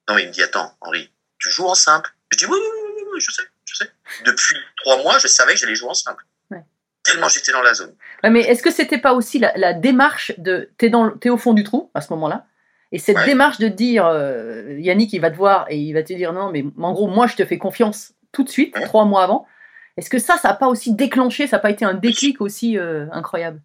[0.08, 2.10] Non, mais il me dit Attends, Henri, tu joues en simple.
[2.32, 3.90] Je dis Oui, oui, oui, oui, oui, je sais, je sais.
[4.24, 6.24] Depuis trois mois, je savais que j'allais jouer en simple.
[6.50, 6.62] Ouais.
[7.04, 7.94] Tellement j'étais dans la zone.
[8.24, 11.36] Ouais, mais est-ce que c'était pas aussi la, la démarche de t'es dans t'es au
[11.36, 12.46] fond du trou à ce moment-là?
[12.92, 13.26] Et cette Ouais.
[13.26, 16.50] démarche de dire euh, Yannick il va te voir et il va te dire non
[16.52, 19.44] mais en gros moi je te fais confiance tout de suite trois mois avant
[19.96, 22.78] est-ce que ça ça n'a pas aussi déclenché ça n'a pas été un déclic aussi
[22.78, 23.60] euh, incroyable?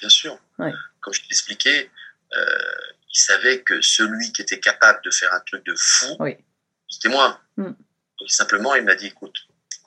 [0.00, 0.36] Bien sûr.
[1.04, 1.90] Comme je t'expliquais,
[2.34, 2.46] euh,
[3.12, 6.36] il savait que celui qui était capable de faire un truc de fou, Oui.
[6.88, 7.40] c'était moi.
[7.58, 7.64] Mm.
[8.18, 9.36] Donc simplement, il m'a dit, écoute,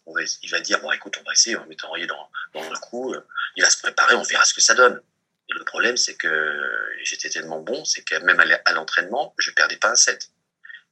[0.05, 2.29] on va, il va dire, bon, écoute, on va essayer, on va mettre Henri dans,
[2.53, 3.21] dans le coup, euh,
[3.57, 5.01] il va se préparer, on verra ce que ça donne.
[5.49, 6.59] Et le problème, c'est que
[7.03, 10.29] j'étais tellement bon, c'est que même à l'entraînement, je perdais pas un set.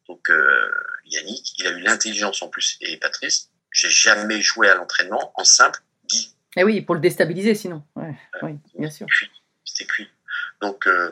[0.07, 0.71] Donc euh,
[1.05, 5.43] Yannick, il a eu l'intelligence en plus, et Patrice, j'ai jamais joué à l'entraînement en
[5.43, 6.33] simple, Guy.
[6.55, 9.07] et oui pour le déstabiliser sinon ouais, oui bien sûr.
[9.65, 10.09] C'était cuit.
[10.61, 11.11] Donc, euh,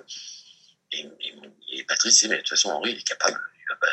[0.91, 1.35] et, et-
[1.79, 3.39] et Patrice mais de toute façon, Henri, il est capable.
[3.59, 3.87] Il pas,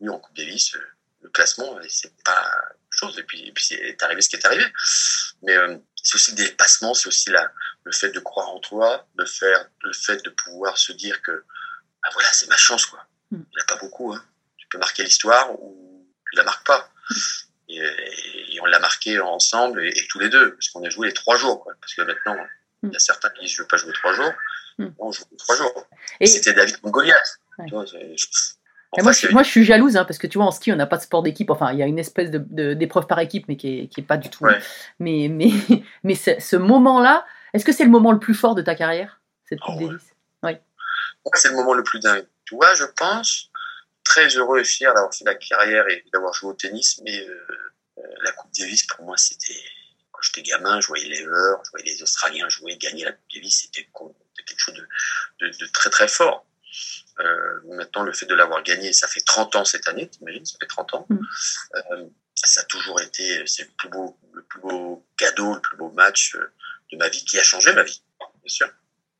[0.00, 0.80] lui, en Coupe Davis, euh,
[1.22, 2.50] le classement, c'est pas
[2.90, 3.18] chose.
[3.18, 4.64] Et puis, et puis c'est arrivé ce qui est arrivé.
[5.42, 7.50] Mais euh, c'est aussi le dépassement, c'est aussi la,
[7.84, 11.44] le fait de croire en toi, de faire, le fait de pouvoir se dire que,
[12.02, 13.04] bah voilà, c'est ma chance, quoi.
[13.30, 13.36] Mm.
[13.36, 14.24] Il n'y en a pas beaucoup, hein.
[14.56, 16.90] Tu peux marquer l'histoire ou tu la marques pas.
[17.68, 21.08] Et, et on l'a marqué ensemble et, et tous les deux, parce qu'on a joué
[21.08, 21.74] les trois jours, quoi.
[21.80, 22.36] Parce que maintenant,
[22.88, 24.32] il y a certains qui disent je veux pas jouer trois jours.
[24.78, 24.86] Mm.
[25.00, 25.86] Non, je joue trois jours.
[26.20, 27.38] et, C'était David contre Goliath.
[27.58, 27.66] Ouais.
[27.66, 27.84] Tu vois,
[29.02, 30.96] moi, je, moi suis jalouse hein, parce que tu vois en ski on n'a pas
[30.98, 33.86] de sport d'équipe enfin il y a une espèce d'épreuve par équipe mais qui est,
[33.88, 34.56] qui est pas du tout Ouais.
[35.00, 35.50] mais mais
[36.04, 38.76] mais ce, ce moment là est-ce que c'est le moment le plus fort de ta
[38.76, 39.86] carrière cette coupe Oh, ouais.
[39.88, 40.02] Davis?
[40.02, 40.62] Avait-
[41.24, 42.26] moi, c'est le moment le plus dingue.
[42.44, 43.50] Tu vois, je pense,
[44.04, 47.46] très heureux et fier d'avoir fait la carrière et d'avoir joué au tennis, mais euh,
[47.98, 49.54] euh, la Coupe Davis, pour moi, c'était.
[50.24, 53.62] J'étais gamin, je voyais les Lever, je voyais les Australiens jouer, gagner la Coupe Davis,
[53.62, 53.88] c'était
[54.46, 56.46] quelque chose de, de, de très très fort.
[57.20, 60.56] Euh, maintenant, le fait de l'avoir gagné, ça fait 30 ans cette année, t'imagines, ça
[60.60, 61.06] fait 30 ans.
[61.08, 61.18] Mm.
[61.76, 65.76] Euh, ça a toujours été, c'est le plus beau, le plus beau cadeau, le plus
[65.76, 66.52] beau match euh,
[66.92, 68.68] de ma vie qui a changé ma vie, bien sûr.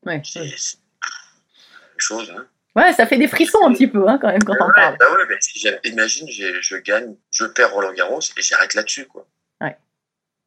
[0.03, 2.47] ouais, C'est une chose, hein.
[2.75, 5.05] Ouais, ça fait des frissons un petit peu hein, quand même quand on parle bah
[5.09, 9.25] ouais, bah, imagine, je gagne, je perds Roland Garros et j'arrête là-dessus, quoi.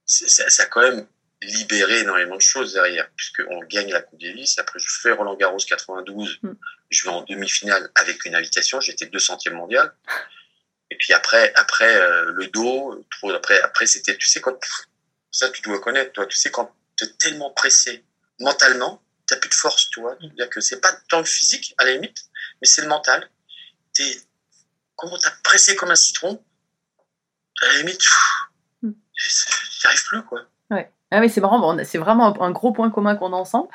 [0.08, 1.06] Ça, ça a quand même
[1.42, 4.58] libéré énormément de choses derrière, puisqu'on gagne la Coupe Davis.
[4.58, 6.40] Après, je fais Roland Garros 92.
[6.42, 6.52] Mm.
[6.90, 8.80] Je vais en demi-finale avec une invitation.
[8.80, 9.92] J'étais 200e mondial.
[10.90, 14.58] Et puis après, après euh, le dos, trop après, après c'était, tu sais quand,
[15.30, 18.04] ça tu dois connaître, toi, tu sais quand tu es tellement pressé
[18.40, 20.16] mentalement, t'as plus de force, tu vois.
[20.18, 22.24] C'est-à-dire que c'est pas tant le physique à la limite,
[22.60, 23.28] mais c'est le mental.
[23.92, 24.16] T'es,
[24.96, 26.42] comment t'as pressé comme un citron,
[27.60, 28.57] à la limite, pff, Mm.
[29.18, 30.40] J'y arrive plus, quoi.
[31.10, 33.68] Ah oui, c'est marrant, c'est vraiment un, gros point commun qu'on a ensemble.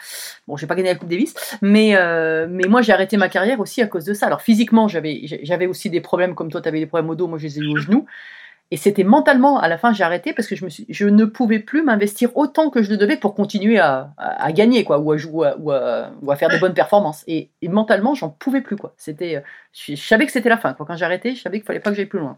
[0.47, 3.59] Bon, j'ai pas gagné la Coupe Davis, mais, euh, mais moi j'ai arrêté ma carrière
[3.59, 4.27] aussi à cause de ça.
[4.27, 7.39] Alors physiquement, j'avais aussi des problèmes comme toi, tu avais des problèmes au dos, moi
[7.39, 8.05] je les ai eu au genou.
[8.69, 12.35] Et c'était mentalement, à la fin j'ai arrêté parce que je, ne pouvais plus m'investir
[12.37, 15.71] autant que je le devais pour continuer à, à, gagner, quoi, ou à jouer, ou
[15.71, 17.23] à, faire de bonnes performances.
[17.27, 18.95] Et, mentalement, j'en pouvais plus, quoi.
[19.07, 19.41] Euh,
[19.73, 20.85] je, savais que c'était la fin, quoi.
[20.85, 22.35] Quand j'ai arrêté, je savais qu'il fallait pas que j'aille plus loin.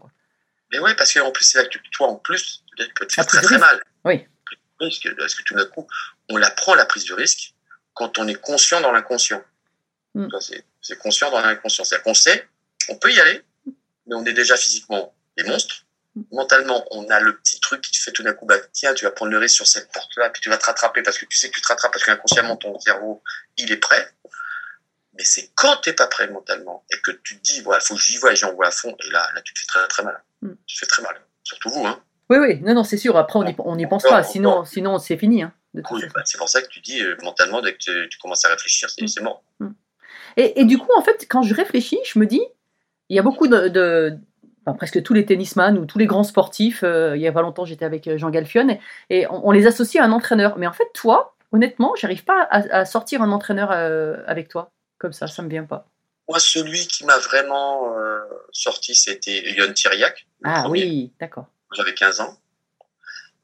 [0.72, 3.14] Mais ouais, parce qu'en plus, c'est là que tu- toi, en plus, tu peux te
[3.14, 3.82] faire très de très mal.
[4.04, 4.26] Oui.
[4.78, 5.86] Parce que, parce que tout d'un coup,
[6.28, 7.54] on la prend la prise de risque
[7.94, 9.42] quand on est conscient dans l'inconscient.
[10.14, 10.28] Mm.
[10.80, 11.84] C'est conscient dans l'inconscient.
[11.84, 12.48] C'est-à-dire qu'on sait,
[12.88, 13.42] on peut y aller,
[14.06, 15.84] mais on est déjà physiquement des monstres.
[16.32, 19.04] Mentalement, on a le petit truc qui te fait tout d'un coup, bah, tiens, tu
[19.04, 21.36] vas prendre le risque sur cette porte-là, puis tu vas te rattraper parce que tu
[21.36, 23.22] sais que tu te rattrapes, parce qu'inconsciemment, ton cerveau,
[23.58, 24.10] il est prêt.
[25.16, 27.94] Mais c'est quand tu n'es pas prêt mentalement et que tu te dis, voilà, faut
[27.94, 29.86] que j'y vois et j'en vois à fond, et là, là, tu te fais très,
[29.88, 30.22] très mal.
[30.42, 30.50] Mm.
[30.66, 31.14] Tu te fais très mal.
[31.42, 31.98] Surtout vous, hein.
[32.28, 33.16] Oui, oui, non, non, c'est sûr.
[33.16, 35.42] Après, on n'y on n'y pense pas, sinon, sinon c'est fini.
[35.44, 38.18] Hein, Oui, bah, c'est pour ça que tu dis, euh, mentalement, dès que tu, tu
[38.18, 39.08] commences à réfléchir, c'est Mm.
[39.08, 39.42] c'est mort.
[40.36, 42.42] Et, et du coup, en fait, quand je réfléchis, je me dis,
[43.08, 44.18] il y a beaucoup de, de-
[44.66, 46.82] enfin, presque tous les tennisman ou tous les grands sportifs.
[46.82, 49.50] euh, il y a pas longtemps, j'étais avec euh, Jean Galfion et, et on, on
[49.52, 50.58] les associe à un entraîneur.
[50.58, 54.72] Mais en fait, toi, honnêtement, j'arrive pas à, à sortir un entraîneur euh, avec toi
[54.98, 55.26] comme ça.
[55.26, 55.86] Ça me vient pas.
[56.28, 58.20] Moi, celui qui m'a vraiment euh,
[58.52, 60.26] sorti, c'était Yon Thiriac.
[60.44, 60.82] Ah premier.
[60.84, 61.46] oui, d'accord.
[61.72, 62.38] J'avais 15 ans.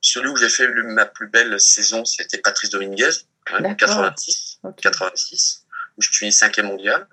[0.01, 3.11] Celui où j'ai fait le- ma plus belle saison, c'était Patrice Dominguez,
[3.51, 3.77] D'accord.
[3.77, 4.81] 86, Ok.
[4.81, 5.65] 86,
[5.97, 7.07] où je suis cinquième mondial.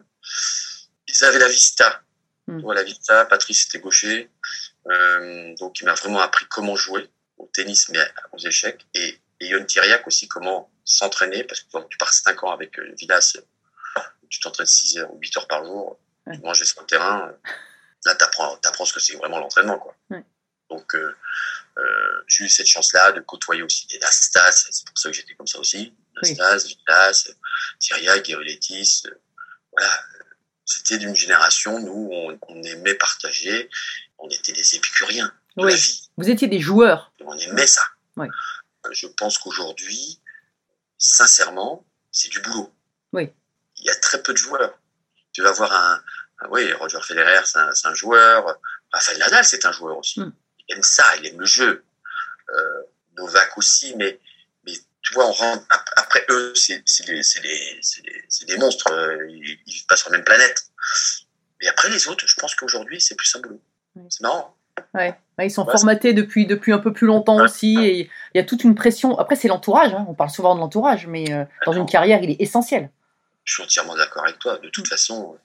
[1.08, 2.02] Ils avaient la vista.
[2.48, 2.62] Mm.
[2.62, 4.30] Voilà, Vita, Patrice était gaucher.
[4.90, 8.00] Euh, donc, il m'a vraiment appris comment jouer au tennis, mais
[8.32, 8.88] aux échecs.
[8.96, 12.92] Et, et Yon Thiriac aussi, comment s'entraîner, parce que tu pars 5 ans avec euh,
[12.98, 13.38] Villas,
[14.30, 16.36] tu t'entraînes 6 heures ou 8 heures par jour, Ouais.
[16.36, 17.30] tu manges sur le terrain.
[17.30, 17.50] euh,
[18.06, 19.78] Là, tu apprends, ce que c'est vraiment l'entraînement.
[19.78, 19.94] quoi.
[20.10, 20.24] Ouais.
[20.70, 21.14] Donc, euh,
[21.78, 25.34] euh, j'ai eu cette chance-là de côtoyer aussi des Nastas, c'est pour ça que j'étais
[25.36, 25.94] comme ça aussi.
[26.24, 26.36] Oui.
[26.38, 27.30] Nastas, Villas,
[27.80, 29.12] Thiriac, Guéruletis, euh,
[29.74, 29.92] voilà.
[30.66, 33.70] C'était d'une génération, nous, on, on aimait partager,
[34.20, 35.72] on était des épicuriens de Oui.
[35.72, 36.10] la vie.
[36.18, 37.12] Vous étiez des joueurs.
[37.20, 37.82] Et on aimait ça.
[38.18, 38.28] Oui.
[38.92, 40.22] Je pense qu'aujourd'hui,
[40.98, 42.74] sincèrement, c'est du boulot.
[43.14, 43.30] Oui.
[43.80, 44.78] Il y a très peu de joueurs.
[45.34, 46.02] Tu vas voir un,
[46.42, 48.58] un- oui, Roger Federer, c'est un, joueur.
[48.92, 50.20] Rafael Nadal, c'est un joueur aussi.
[50.22, 50.34] Mm.
[50.68, 51.84] Il aime ça, il aime le jeu.
[52.50, 52.82] Euh,
[53.18, 54.20] Novak aussi, mais,
[54.66, 56.84] mais tu vois, on rentre, ap- après eux, c'est
[58.46, 58.92] des, monstres.
[58.92, 60.64] euh, Ils, ils vivent pas sur la même planète.
[61.62, 63.62] Mais après les autres, je pense qu'aujourd'hui, c'est plus un boulot.
[63.96, 64.04] Oui.
[64.10, 64.56] C'est marrant.
[64.94, 65.14] Ouais.
[65.38, 67.44] Ouais, ils sont Ouais, formatés depuis, depuis un peu plus longtemps Ouais.
[67.44, 67.76] aussi.
[67.80, 68.00] Et
[68.34, 69.18] il y a toute une pression.
[69.20, 69.94] Après, c'est l'entourage.
[69.94, 70.06] hein.
[70.08, 72.90] On parle souvent de l'entourage, mais euh, dans une carrière, il est essentiel.
[73.50, 74.60] Je suis entièrement d'accord avec toi.
[74.60, 74.90] De toute Mm.
[74.90, 75.40] façon,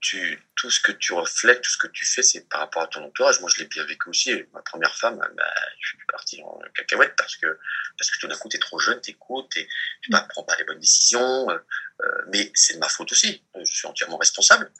[0.00, 2.86] tu, tout ce que tu reflètes, tout ce que tu fais, c'est par rapport à
[2.86, 3.40] ton entourage.
[3.40, 4.30] Moi, je l'ai bien vécu aussi.
[4.52, 7.58] Ma première femme, bah, je suis parti en cacahuète parce que,
[7.96, 10.54] parce que tout d'un coup, tu es trop jeune, tu écoutes, tu ne prends pas
[10.56, 11.48] les bonnes décisions.
[11.50, 11.58] euh,
[12.02, 13.42] euh, mais c'est de ma faute aussi.
[13.58, 14.70] Je suis entièrement responsable.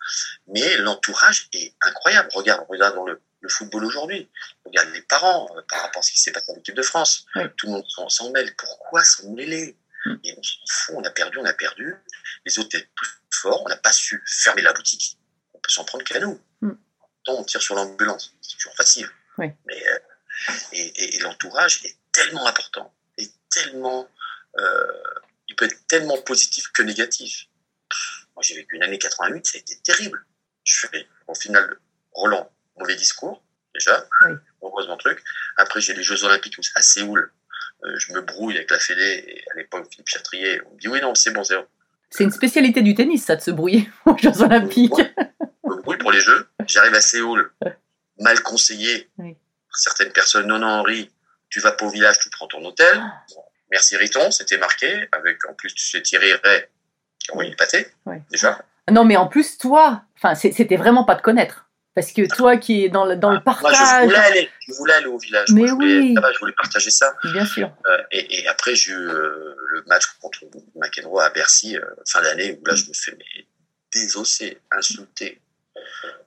[0.49, 2.29] Mais l'entourage est incroyable.
[2.35, 4.31] Regarde, regarde dans le, le football aujourd'hui.
[4.67, 7.25] Regarde les parents euh, par rapport à ce qui s'est passé en équipe de France.
[7.57, 8.55] Tout le monde s'en- mêle.
[8.57, 9.73] Pourquoi s'en mêler?
[9.73, 9.86] Mm.
[10.25, 11.95] Et on s'en fout, on a perdu, on a perdu.
[12.45, 15.19] Les autres étaient plus forts, on n'a pas su fermer la boutique.
[15.55, 16.41] On peut s'en prendre qu'à nous.
[16.61, 16.73] Mm.
[17.25, 19.09] Tant on tire sur l'ambulance, c'est toujours facile.
[19.39, 19.99] Mais, euh,
[20.73, 24.09] et et- et l'entourage est tellement important, et tellement,
[24.59, 24.93] euh,
[25.49, 27.47] il peut être tellement positif que négatif.
[28.35, 30.25] Moi, j'ai vécu une année 88, ça a été terrible.
[30.65, 31.79] Je fais, au final,
[32.13, 33.43] Roland, mauvais discours,
[33.75, 34.33] déjà, Oui.
[34.63, 35.23] heureusement truc.
[35.57, 37.33] Après, j'ai les Jeux Olympiques à Séoul.
[37.85, 40.89] Euh, je me brouille avec la Fédé, et à l'époque, Philippe Chatrier, on me dit
[40.89, 41.67] oui, non, c'est bon, c'est bon.
[42.11, 44.93] C'est une spécialité du tennis, ça, de se brouiller aux Jeux Olympiques.
[44.97, 46.49] Je me brouille pour les Jeux.
[46.67, 47.53] J'arrive à Séoul,
[48.19, 49.11] mal conseillé.
[49.19, 49.35] Oui.
[49.35, 51.11] par Certaines personnes, non, non, Henri,
[51.49, 52.99] tu vas pas au village, tu prends ton hôtel.
[53.01, 53.25] Ah.
[53.71, 56.65] Merci Riton, c'était marqué, avec en plus, tu sais, Thierry Ray,
[57.19, 57.89] qui a envoyé le pâté,
[58.31, 58.65] déjà.
[58.91, 61.66] Non, mais en plus, toi, c'était vraiment pas te connaître.
[61.97, 64.73] Parce que toi qui es dans le, dans le Moi, je partage, voulais aller, je
[64.75, 65.49] voulais aller au village.
[65.49, 66.15] Mais Moi, je voulais, oui.
[66.35, 67.15] je voulais partager ça.
[67.25, 67.73] bien sûr.
[67.89, 70.41] Euh, et, et après, j'ai eu euh, le match contre
[70.75, 73.47] McEnroe à Bercy, euh, fin d'année, où là, je me fais mais,
[73.95, 75.41] désosser, insulter.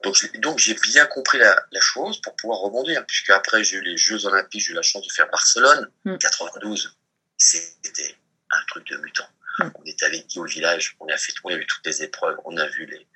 [0.02, 3.82] Donc, donc j'ai bien compris la, la chose pour pouvoir rebondir, puisque après, j'ai eu
[3.82, 6.16] les Jeux Olympiques, j'ai eu la chance de faire Barcelone, Mm.
[6.18, 6.96] 92.
[7.36, 8.16] C'était
[8.50, 9.26] un truc de mutant.
[9.58, 9.70] Mm.
[9.74, 12.36] On était avec Guy au village, on a fait, on a vu toutes les épreuves,
[12.44, 13.06] on a vu les,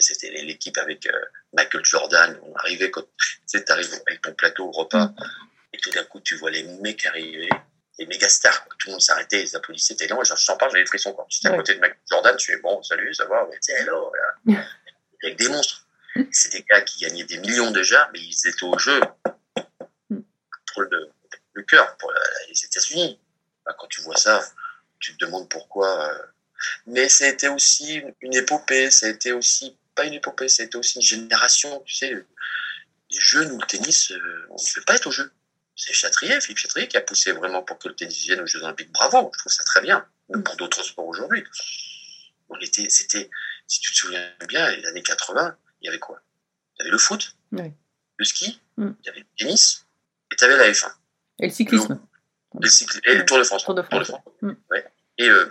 [0.00, 4.66] c'était l'équipe avec euh, Michael Jordan, on arrivait quand, tu sais, t'arrives avec ton plateau
[4.66, 5.12] au repas,
[5.72, 7.48] et tout d'un coup, tu vois les mecs arriver,
[7.98, 10.72] les méga stars, tout le monde s'arrêtait, ils applaudissaient, t'es là, moi, je t'en parle,
[10.72, 13.26] j'avais des frissons, quand tu à côté de Michael Jordan, tu es bon, salut, ça
[13.26, 14.12] va, c'est hello,
[14.46, 14.64] là.
[15.22, 15.86] Avec des monstres.
[16.30, 19.00] C'est des gars qui gagnaient des millions déjà, mais ils étaient au jeu
[20.08, 21.10] pour le,
[21.54, 22.12] le cœur, pour
[22.46, 23.18] les États-Unis.
[23.64, 24.44] Bah, quand tu vois ça,
[25.04, 26.12] tu te demandes pourquoi.
[26.12, 26.18] euh.
[26.86, 30.62] Mais ça a été aussi une- épopée, ça a été aussi, pas une épopée, ça
[30.62, 34.66] a été aussi une génération, tu sais, les jeux, nous, le tennis, euh, on ne
[34.66, 35.30] fait pas être au jeu.
[35.76, 38.62] C'est Chatrier, Philippe Chatrier, qui a poussé vraiment pour que le tennis vienne aux Jeux
[38.62, 38.92] Olympiques.
[38.92, 40.06] Bravo, je trouve ça très bien.
[40.30, 41.44] Même pour d'autres sports aujourd'hui.
[42.48, 43.28] On était, c'était,
[43.66, 46.20] si tu te souviens bien, les années 80, il y avait quoi?
[46.76, 47.72] Il y avait le foot, Oui.
[48.16, 48.90] le ski, Mm.
[49.02, 49.86] il y avait le tennis,
[50.32, 50.92] et tu avais la F1.
[51.40, 52.00] Et le cyclisme.
[52.60, 52.68] Le
[53.10, 53.64] et le Tour de France.
[53.64, 54.12] Tour de France.
[54.42, 54.52] Mm.
[54.70, 54.86] Ouais.
[55.18, 55.48] Et euh,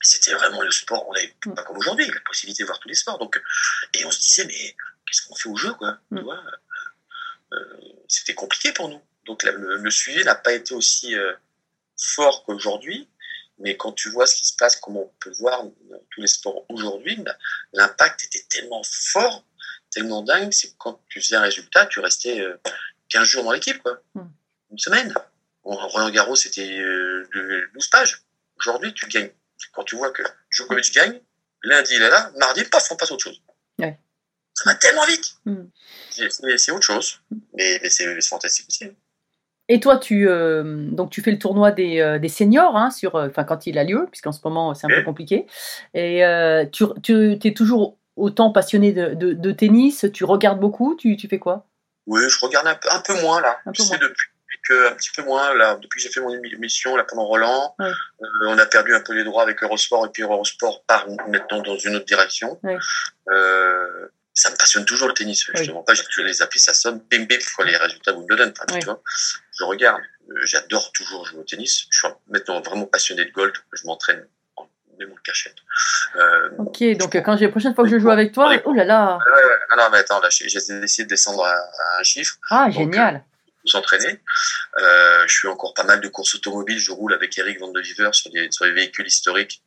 [0.00, 1.08] c'était vraiment le sport.
[1.08, 1.54] On n'avait Mm.
[1.54, 3.18] pas comme aujourd'hui la possibilité de voir tous les sports.
[3.18, 3.40] Donc,
[3.94, 4.76] et on se disait, mais
[5.06, 6.18] qu'est-ce qu'on fait au jeu, quoi Mm.
[7.52, 7.78] Euh,
[8.08, 9.00] C'était compliqué pour nous.
[9.24, 11.32] Donc la- le, le suivi n'a pas été aussi euh,
[11.96, 13.08] fort qu'aujourd'hui.
[13.58, 15.62] Mais quand tu vois ce qui se passe, comment on peut voir
[16.10, 17.36] tous les sports aujourd'hui, bah,
[17.72, 19.44] l'impact était tellement fort,
[19.90, 22.58] tellement dingue, c'est que quand tu faisais un résultat, tu restais euh,
[23.10, 24.02] 15 jours dans l'équipe, quoi.
[24.14, 24.22] Mm.
[24.72, 25.14] Une semaine.
[25.64, 28.22] Roland Garros, c'était euh, de- 12 pages.
[28.64, 29.30] Aujourd'hui, tu gagnes.
[29.74, 31.20] Quand tu vois que Djokovic gagne,
[31.62, 33.42] lundi, il est là, mardi, paf, on passe à autre chose.
[33.78, 33.98] Ouais.
[34.54, 35.24] Ça va tellement vite.
[35.46, 35.64] Mm.
[36.10, 37.20] C'est- autre chose.
[37.54, 38.86] Mais, mais c'est fantastique aussi.
[39.68, 43.14] Et toi, tu, euh, donc tu fais le tournoi des, euh, des seniors, hein, sur,
[43.16, 45.46] euh, enfin quand il a lieu, puisqu'en ce moment c'est un peu compliqué.
[45.94, 50.96] Et euh, tu, tu es toujours autant passionné de, de- de tennis, tu regardes beaucoup,
[50.96, 51.66] tu, tu fais quoi?
[52.06, 53.58] Oui, je regarde un peu, un peu moins là.
[53.64, 53.98] Un peu moins.
[53.98, 54.28] depuis
[54.88, 57.86] un petit peu moins là, depuis que j'ai fait mon émission là pendant Roland, Ouais.
[57.90, 61.60] euh, on a perdu un peu les droits avec Eurosport et puis Eurosport part maintenant
[61.62, 62.58] dans une autre direction.
[62.62, 62.76] Ouais.
[63.30, 65.44] Euh, ça me passionne toujours le tennis.
[65.54, 65.70] Je Oui.
[65.72, 68.50] mens pas, j'ai toujours les applis, ça sonne, bim bim, quand les résultats Wimbledon.
[68.56, 68.78] Enfin, Oui.
[68.80, 69.00] tu vois,
[69.58, 70.00] je regarde.
[70.30, 71.84] Euh, J'adore toujours jouer au tennis.
[71.90, 73.52] Je suis maintenant vraiment passionné de golf.
[73.72, 74.66] Je m'entraîne en
[74.98, 75.56] même en cachette.
[76.16, 78.72] Euh, Ok, donc euh, quand j'ai la prochaine fois que je joue avec toi, oh
[78.72, 82.02] là là, ouais, non, mais attends, là, j'ai j'ai essayé de descendre à, à un
[82.02, 82.36] chiffre.
[82.50, 83.24] ah Donc, génial.
[83.68, 84.22] S'entraîner.
[84.78, 86.78] Euh, je fais encore pas mal de courses automobiles.
[86.78, 89.62] Je roule avec Eric Van de Viver sur des, sur les véhicules historiques.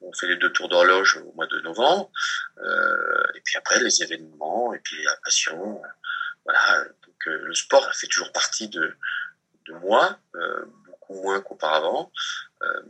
[0.00, 2.10] On fait les deux tours d'horloge au mois de novembre.
[2.62, 5.82] Euh, et puis après, les événements, et puis la passion.
[6.44, 6.84] Voilà.
[7.06, 8.94] Donc, euh, le sport fait toujours partie de,
[9.66, 12.12] de moi, euh, beaucoup moins qu'auparavant,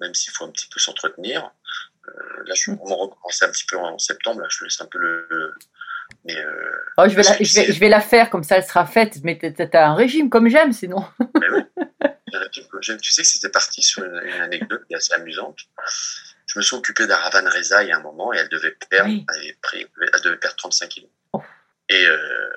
[0.01, 1.51] même s'il faut un petit peu s'entretenir.
[2.45, 4.41] Là, je vraiment recommencé un petit peu en septembre.
[4.41, 5.55] Là, je laisse un peu le-
[6.25, 8.43] mais euh, Oh, je, vais la, c'est- je, vais, c'est- je vais la faire comme
[8.45, 9.19] ça, elle sera faite.
[9.25, 11.05] Mais t'as- un régime comme j'aime, sinon.
[11.41, 11.63] Mais oui.
[12.53, 15.59] Tu sais que c'était parti sur une, une anecdote assez amusante.
[16.47, 19.11] Je me suis occupé d'Aravan Reza il y a un moment et elle devait perdre,
[19.11, 19.25] Oui.
[19.35, 21.11] elle, avait pris- elle devait perdre 35 kilos.
[21.33, 21.43] Oh.
[21.89, 22.51] Et euh,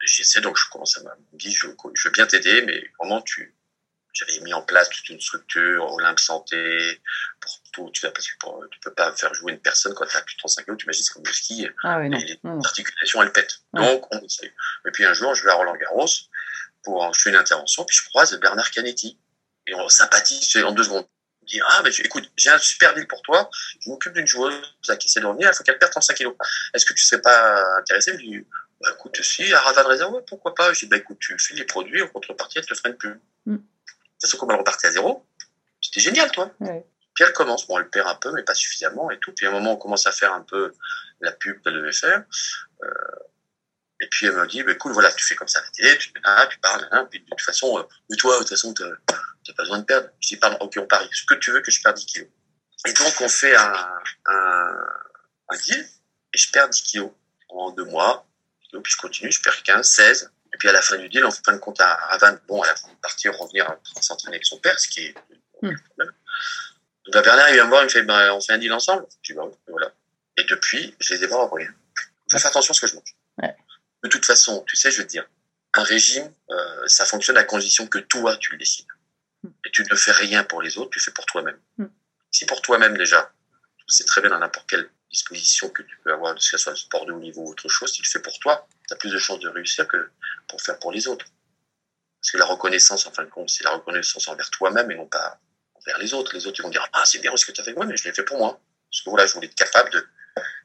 [0.00, 3.54] j'essaie donc je commence à me dire je, je veux bien t'aider, mais comment tu
[4.12, 7.00] j'avais mis en place toute une structure, Olympe Santé,
[7.40, 7.55] pour
[7.92, 10.38] tu que pour- tu peux pas faire jouer une personne quand tu as plus de
[10.40, 12.18] 35 kilos, tu imagines c'est comme le ski, Ah oui, non.
[12.18, 13.60] les non, articulations elles pètent.
[13.74, 13.82] Ouais.
[13.94, 14.52] Donc on essaye.
[14.86, 16.06] Et puis un jour je vais à Roland Garros
[16.82, 19.18] pour je fais une intervention puis je croise Bernard Canetti
[19.66, 21.06] et on sympathise en deux secondes.
[21.42, 23.48] Il dit ah mais je- écoute j'ai un super deal pour toi.
[23.80, 24.60] Je m'occupe d'une joueuse
[24.98, 25.50] qui essaie de revenir.
[25.52, 26.34] Il faut qu'elle perde 35 kilos.
[26.74, 28.12] Est-ce que tu serais pas intéressé?
[28.12, 28.44] Me dit
[28.80, 30.72] bah, écoute si à Ravan Reza ouais pourquoi pas?
[30.72, 33.18] Je dis bah écoute tu fais les produits en contrepartie elle te fera une pub.
[33.46, 33.56] Mm.
[34.18, 35.26] C'est sûr comme elle repartait à zéro.
[35.80, 36.50] C'était génial toi.
[36.60, 36.84] Ouais.
[37.16, 39.32] Puis elle commence, bon, elle perd un peu, mais pas suffisamment et tout.
[39.32, 40.72] Puis à un moment, on commence à faire un peu
[41.20, 42.22] la pub qu'elle devait faire.
[42.84, 42.88] Euh,
[44.00, 45.96] et puis elle me dit, bah, écoute, voilà, tu fais comme ça à la télé,
[45.98, 48.74] tu, ah, tu parles, hein, puis de toute façon, euh, mais toi, de toute façon,
[48.74, 50.10] t'as pas besoin de perdre.
[50.20, 51.08] Je dis, pardon, ok, on parie.
[51.10, 52.28] Ce que tu veux que je perde 10 kilos.
[52.86, 53.88] Et donc, on fait un,
[54.26, 54.86] un,
[55.48, 55.88] un deal,
[56.34, 57.10] et je perds 10 kilos
[57.48, 58.26] en deux mois.
[58.82, 60.30] Puis je continue, je perds 15, 16.
[60.52, 62.70] Et puis à la fin du deal, en fin de compte, à Havane, bon, elle
[62.70, 65.14] a voulu partir, revenir s'entraîner avec son père, ce qui est
[65.54, 66.12] aucun problème.
[67.16, 69.06] Bah, Bernard, il vient me voir, il me fait, bah, on fait un deal ensemble.
[69.22, 69.90] Je dis, bah, voilà.
[70.36, 71.64] Et depuis, je les ai pas repris.
[72.26, 73.16] Je fais attention à ce que je mange.
[73.42, 73.56] Ouais.
[74.02, 75.26] De toute façon, tu sais, je te dire,
[75.72, 78.86] un régime, euh, ça fonctionne à condition que toi, tu le décides.
[79.64, 81.58] Et tu ne fais rien pour les autres, tu fais pour toi-même.
[81.78, 81.86] Hmm.
[82.30, 83.32] Si pour toi-même déjà,
[83.88, 86.76] c'est très bien dans n'importe quelle disposition que tu peux avoir, que ce soit le
[86.76, 88.96] sport de haut niveau ou autre chose, si tu le fais pour toi, tu as
[88.98, 90.10] plus de chances de réussir que
[90.48, 91.24] pour faire pour les autres.
[92.20, 95.06] Parce que la reconnaissance, en fin de compte, c'est la reconnaissance envers toi-même et non
[95.06, 95.40] pas
[95.86, 96.34] envers les autres.
[96.34, 97.72] Les autres, ils vont dire, ah, c'est bien ce que tu as fait.
[97.74, 98.60] Ouais, mais je l'ai fait pour moi.
[98.90, 100.00] Parce que voilà, je voulais être capable de.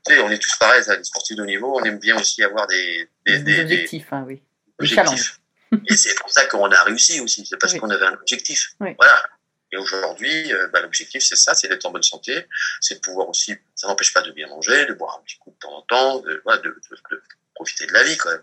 [0.05, 2.43] Tu sais, on est tous pareils, les sportifs de haut niveau, on aime bien aussi
[2.43, 4.41] avoir des, des, Des des- objectifs, hein, oui.
[4.79, 5.39] Objectifs.
[5.87, 7.79] Et c'est pour ça qu'on a réussi aussi, c'est parce Oui.
[7.79, 8.73] qu'on avait un objectif.
[8.81, 8.95] Oui.
[8.97, 9.23] Voilà.
[9.71, 12.45] Et aujourd'hui, euh, bah, l'objectif, c'est ça, c'est d'être en bonne santé,
[12.81, 15.51] c'est de pouvoir aussi, ça n'empêche pas de bien manger, de boire un petit coup
[15.51, 17.23] de temps en temps, de, voilà, de, de- de
[17.55, 18.41] profiter de la vie quand même.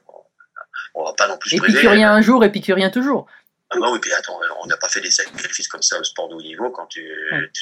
[0.94, 1.72] On va pas non plus se priver.
[1.78, 3.26] Épicurien un jour, épicurien toujours.
[3.70, 6.28] Ah bah oui, puis attends, on n'a pas fait des sacrifices comme ça au sport
[6.28, 7.04] de haut niveau quand tu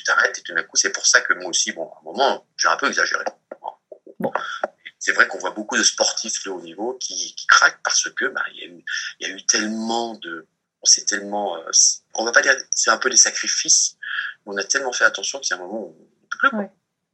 [0.04, 2.46] t'arrêtes et tout d'un coup, c'est pour ça que moi aussi, bon, à un moment,
[2.56, 3.24] j'ai un peu exagéré.
[4.20, 4.32] Bon.
[4.98, 8.24] C'est vrai qu'on voit beaucoup de sportifs de haut niveau qui, qui craquent parce que
[8.26, 8.84] bah, il y, a eu-
[9.20, 10.46] il y a eu tellement de,
[10.82, 11.70] on s'est tellement, euh,
[12.14, 13.96] on va pas dire, c'est un peu des sacrifices,
[14.46, 16.38] mais on a tellement fait attention qu'il y a un moment où on ne peut
[16.38, 16.50] plus.
[16.50, 16.58] quoi.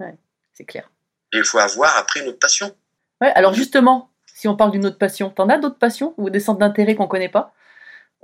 [0.00, 0.18] Ouais.
[0.52, 0.90] C'est clair.
[1.32, 2.76] Et il faut avoir après une autre passion.
[3.20, 6.40] Ouais, alors justement, si on parle d'une autre passion, t'en as d'autres passions ou des
[6.40, 7.54] centres d'intérêt qu'on connaît pas?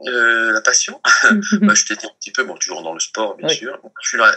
[0.07, 1.01] Euh, la passion,
[1.63, 3.57] Bah, je t'ai dit un petit peu, bon, toujours dans le sport, bien Oui.
[3.57, 3.81] sûr.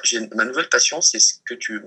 [0.03, 1.81] J'ai- ma nouvelle passion, c'est ce que tu.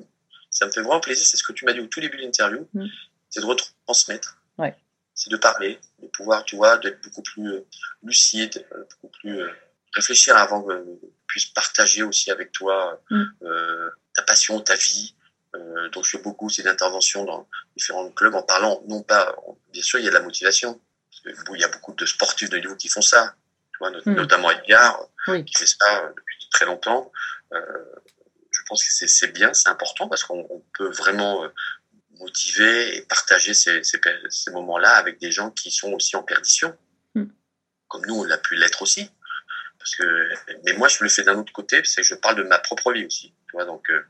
[0.51, 2.23] Ça me fait vraiment plaisir, c'est ce que tu m'as dit au tout début de
[2.23, 2.87] l'interview, Mm.
[3.31, 4.37] c'est de retransmettre.
[4.59, 4.77] Ouais.
[5.15, 7.67] C'est de parler, de pouvoir, tu vois, d'être beaucoup plus euh,
[8.03, 9.41] lucide, euh, beaucoup plus.
[9.97, 13.23] réfléchir avant que je puisse partager aussi avec toi Mm.
[13.43, 15.15] euh, ta passion, ta vie.
[15.55, 19.37] Euh, donc, je fais beaucoup aussi d'interventions dans différents clubs en parlant, non pas.
[19.73, 20.81] Bien sûr, il y a de la motivation.
[21.25, 23.35] Il y a beaucoup de sportifs de niveau qui font ça.
[23.75, 24.15] Tu vois, not- Mm.
[24.15, 25.45] notamment Edgar, Oui.
[25.45, 27.11] qui fait ça euh, depuis très longtemps.
[27.53, 27.61] Euh,
[28.53, 31.49] je pense que c'est- c'est bien, c'est important parce qu'on on peut vraiment euh,
[32.21, 36.77] motiver et partager ces, ces, moments-là avec des gens qui sont aussi en perdition,
[37.17, 37.25] Mm.
[37.89, 39.11] comme nous on l'a pu l'être aussi.
[39.79, 40.29] Parce que,
[40.65, 42.93] mais moi je le fais d'un autre côté, c'est que je parle de ma propre
[42.93, 43.35] vie aussi.
[43.49, 44.03] Tu vois, donc euh,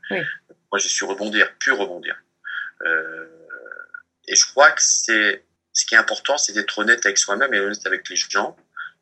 [0.71, 2.15] moi j'ai su rebondir, pu rebondir.
[2.85, 3.27] Euh,
[4.27, 5.43] et je crois que c'est
[5.73, 8.55] ce qui est important, c'est d'être honnête avec soi-même et honnête avec les gens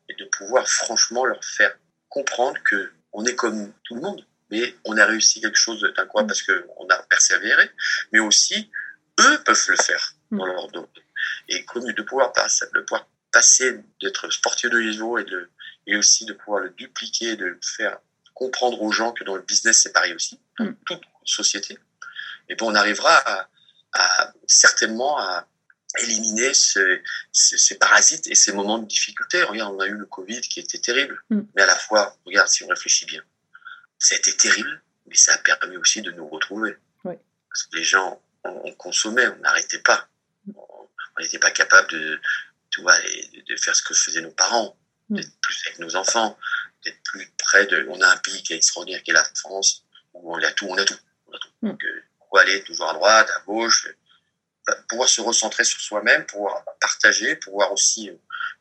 [0.08, 1.74] et de pouvoir franchement leur faire
[2.08, 6.06] comprendre que on est comme tout le monde, mais on a réussi quelque chose d'un
[6.06, 7.70] quoi parce que on a persévéré,
[8.12, 8.70] mais aussi
[9.20, 10.88] eux peuvent le faire dans leur dos.
[11.48, 15.50] Et comme de pouvoir passer, de pouvoir passer d'être sportif de niveau et de
[15.86, 17.98] et aussi de pouvoir le dupliquer, de faire
[18.32, 21.78] comprendre aux gens que dans le business c'est pareil aussi, comme toute société.
[22.48, 23.48] Et bon, on arrivera à,
[23.92, 25.46] à- certainement à,
[26.02, 29.42] éliminer ces, ces, ces parasites et ces moments de difficulté.
[29.42, 31.40] Regarde, on a eu le Covid qui était terrible, Mm.
[31.54, 33.22] mais à la fois, regarde, si on réfléchit bien,
[33.98, 36.76] ça a été terrible, mais ça a permis aussi de nous retrouver.
[37.04, 37.14] Oui.
[37.48, 40.08] Parce que les gens, on, on consommait, on n'arrêtait pas.
[40.54, 40.62] On
[41.16, 42.20] on n'était pas capable de,
[42.70, 44.76] tu vois, de, faire ce que faisaient nos parents,
[45.10, 45.16] Mm.
[45.16, 46.36] d'être plus avec nos enfants,
[46.84, 47.86] d'être plus près de.
[47.90, 49.84] On a un pays qui est extraordinaire, qui est la France,
[50.14, 50.98] où on a tout, on a tout.
[51.28, 51.48] On a tout.
[51.62, 51.68] Mm.
[51.68, 53.86] Donc, euh, on peut aller toujours à droite, à gauche,
[54.88, 58.14] pouvoir se recentrer sur soi-même, pouvoir partager, pouvoir aussi, euh,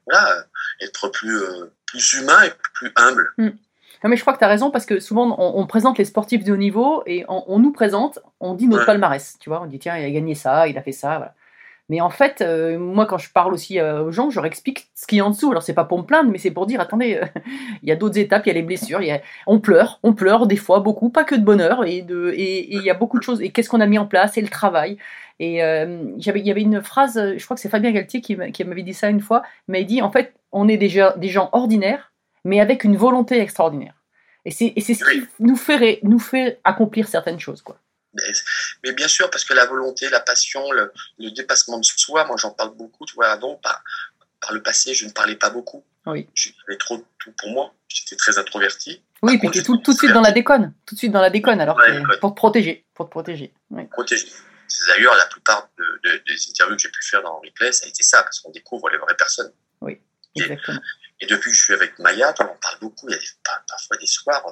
[0.05, 0.45] voilà,
[0.81, 3.33] être plus, euh, plus humain et plus humble.
[3.37, 6.03] Non, mais je crois que tu as raison parce que souvent on, on présente les
[6.05, 8.85] sportifs de haut niveau et on, on nous présente, on dit notre Ouais.
[8.87, 9.37] palmarès.
[9.39, 11.17] Tu vois, on dit tiens, il a gagné ça, il a fait ça.
[11.17, 11.33] Voilà.
[11.89, 14.87] Mais en fait, euh, moi quand je parle aussi euh, aux gens, je leur explique
[14.95, 15.51] ce qu'il y a en dessous.
[15.51, 17.25] Alors c'est pas pour me plaindre, mais c'est pour dire attendez, euh,
[17.83, 19.21] il y a d'autres étapes, il y a les blessures, il y a...
[19.47, 22.75] on pleure, on pleure des fois beaucoup, pas que de bonheur et de et et
[22.77, 23.41] il y a beaucoup de choses.
[23.41, 24.37] Et qu'est-ce qu'on a mis en place?
[24.37, 24.97] Et le travail.
[25.39, 25.57] Et
[26.19, 28.63] j'avais- il y avait une phrase, je crois que c'est Fabien Galtier qui m'a- qui
[28.63, 31.49] m'avait dit ça une fois, mais il dit en fait on est déjà des gens
[31.51, 32.11] ordinaires,
[32.45, 33.95] mais avec une volonté extraordinaire.
[34.45, 37.61] Et c'est ce qui nous fait, nous fait accomplir certaines choses.
[37.61, 37.77] Quoi.
[38.83, 42.37] Mais, bien sûr, parce que la volonté, la passion, le, le dépassement de soi, moi
[42.37, 43.81] j'en parle beaucoup, tu vois, avant, par,
[44.39, 45.83] par le passé, je ne parlais pas beaucoup.
[46.05, 46.29] Oui.
[46.35, 47.73] J'avais trop de tout pour moi.
[47.87, 49.01] J'étais très introverti.
[49.21, 50.73] Oui, puis tu es tout, tout de suite dans la déconne.
[50.85, 52.17] Tout de suite dans la déconne, alors Ouais, que- ouais.
[52.19, 52.85] pour te protéger.
[52.93, 53.53] Pour te protéger.
[53.71, 53.85] Oui.
[53.87, 54.27] protégé.
[54.67, 57.85] C'est D'ailleurs, la plupart de- de- des interviews que j'ai pu faire dans Replay, ça
[57.85, 59.51] a été ça, parce qu'on découvre les vraies personnes.
[60.35, 60.79] Exactement.
[61.19, 63.07] Et depuis que je suis avec Maya, on en parle beaucoup.
[63.07, 63.25] Il y a des-
[63.67, 64.43] parfois des soirs,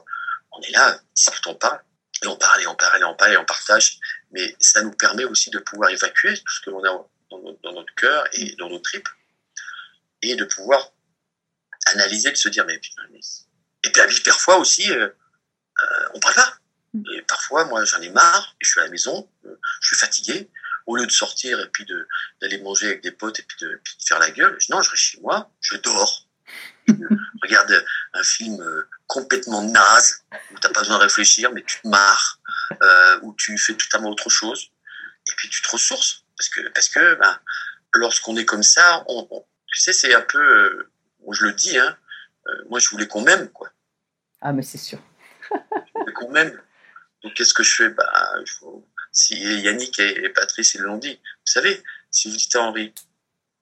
[0.51, 1.82] on est là, discutons pas,
[2.24, 3.97] et on parle, et on parle, et on parle, et on partage.
[4.32, 7.95] Mais ça nous permet aussi de pouvoir évacuer tout ce que l'on a dans notre,
[7.95, 9.07] cœur et dans nos tripes,
[10.22, 10.91] et de pouvoir
[11.88, 13.19] analyser, de se dire, mais putain, mais...
[13.84, 16.57] Et puis, parfois aussi, euh, euh, on parle pas.
[17.13, 19.97] Et parfois, moi, j'en ai marre, et je suis à la maison, euh, je suis
[19.97, 20.49] fatigué.
[20.88, 21.86] Au lieu de sortir et puis
[22.41, 24.72] d'aller manger avec des potes et puis de, puis de faire la gueule, je dis,
[24.72, 26.28] non, je reste chez moi, je dors.
[26.88, 26.93] Je
[27.42, 31.88] regarde un film euh, complètement naze, où t'as pas besoin de réfléchir, mais tu te
[31.88, 32.39] marres,
[32.82, 34.72] euh, où tu fais totalement autre chose,
[35.28, 36.24] et puis tu te ressources.
[36.38, 37.39] Parce que, parce que ben,
[37.94, 41.54] lorsqu'on est comme ça, on, on- tu sais, c'est un peu, euh, moi, je le
[41.54, 41.98] dis, hein,
[42.48, 43.70] euh, moi je voulais qu'on m'aime, quoi.
[44.42, 45.00] Ah, mais c'est sûr.
[45.52, 46.60] Je voulais qu'on m'aime.
[47.24, 47.89] Donc qu'est-ce que je fais?
[47.89, 48.34] Bah,
[49.12, 52.94] Si Yannick et, et Patrice ils l'ont dit, vous savez, si vous dites à Henri,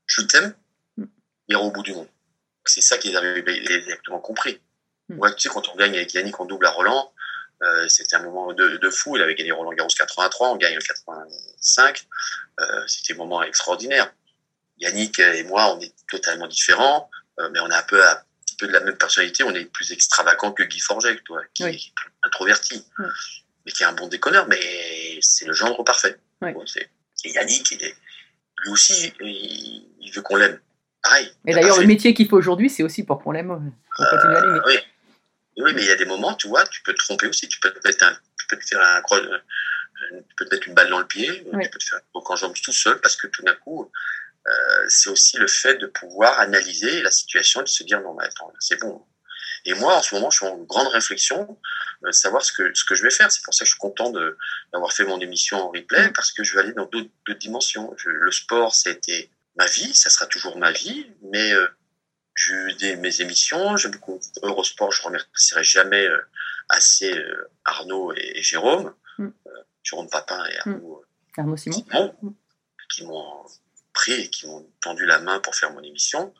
[0.06, 0.54] je t'aime,
[0.98, 1.08] il
[1.50, 2.08] ira au bout du monde.
[2.70, 4.62] C'est ça qu'ils avaient exactement compris.
[5.10, 5.16] Mm.
[5.16, 7.12] Moi, tu sais, quand on gagne avec Yannick, on double à Roland,
[7.64, 9.16] euh, c'était un moment de, de fou.
[9.18, 12.06] Il avait gagné Roland Garros 83, on gagne le 85.
[12.60, 14.14] Euh, c'était un moment extraordinaire.
[14.78, 17.10] Yannick et moi, on est totalement différents,
[17.40, 18.16] euh, mais on a un peu, un
[18.46, 19.44] petit peu de la même personnalité.
[19.44, 21.70] On est plus extravagant que Guy Forget, toi, qui Oui.
[21.72, 23.06] est plus introverti, Oui.
[23.66, 24.48] mais qui est un bon déconneur.
[24.48, 26.18] Mais c'est le gendre parfait.
[26.42, 26.54] Oui.
[26.54, 26.90] Bon, c'est-
[27.26, 27.96] et Yannick, il est,
[28.64, 30.62] lui aussi, il, il veut qu'on l'aime.
[31.04, 31.32] Pareil.
[31.46, 33.72] T'as d'ailleurs, le métier qu'il faut aujourd'hui, c'est aussi pour qu'on l'aime.
[34.00, 34.60] L'aimer.
[34.66, 34.78] oui.
[35.62, 37.48] Oui, mais il y a des moments, tu vois, tu peux te tromper aussi.
[37.50, 39.40] Tu peux te mettre, un, tu peux te faire un, euh,
[40.30, 41.66] tu peux te mettre une balle dans le pied, Oui.
[41.66, 43.92] tu peux te faire un en jambe tout seul parce que tout d'un coup,
[44.48, 44.52] euh,
[44.88, 48.24] c'est aussi le fait de pouvoir analyser la situation et de se dire non, mais
[48.26, 49.04] attends, c'est bon.
[49.66, 51.58] Et moi, en ce moment, je suis en grande réflexion,
[52.06, 53.30] euh, savoir ce que, ce que je vais faire.
[53.30, 54.12] C'est pour ça que je suis content
[54.72, 57.94] d'avoir fait mon émission en replay parce que je vais aller dans d'autres d'autres dimensions.
[57.98, 59.30] Je- le sport, c'était
[59.60, 61.68] ma vie, ça sera toujours ma vie, mais euh,
[62.34, 66.20] j'ai eu des, mes émissions, j'ai beaucoup Eurosport, je remercierai jamais euh,
[66.70, 69.30] assez euh, Arnaud et, et Jérôme, Mm.
[69.84, 71.04] Jérôme Papin et Arnaud
[71.38, 71.76] Arnaud Simon.
[71.76, 72.16] Simon,
[72.90, 73.46] qui m'ont
[73.94, 76.34] pris et qui m'ont tendu la main pour faire mon émission.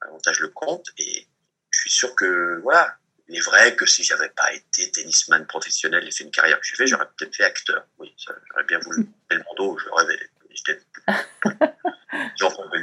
[0.00, 1.26] Avantage le compte et
[1.70, 2.96] je suis sûr que voilà,
[3.28, 6.66] il est vrai que si j'avais pas été tennisman professionnel et fait une carrière que
[6.66, 7.84] j'ai fait, j'aurais peut-être fait acteur.
[7.98, 9.08] Oui, j'aurais bien voulu.
[9.28, 10.30] Belmondo, je rêvais.
[10.50, 10.80] J'étais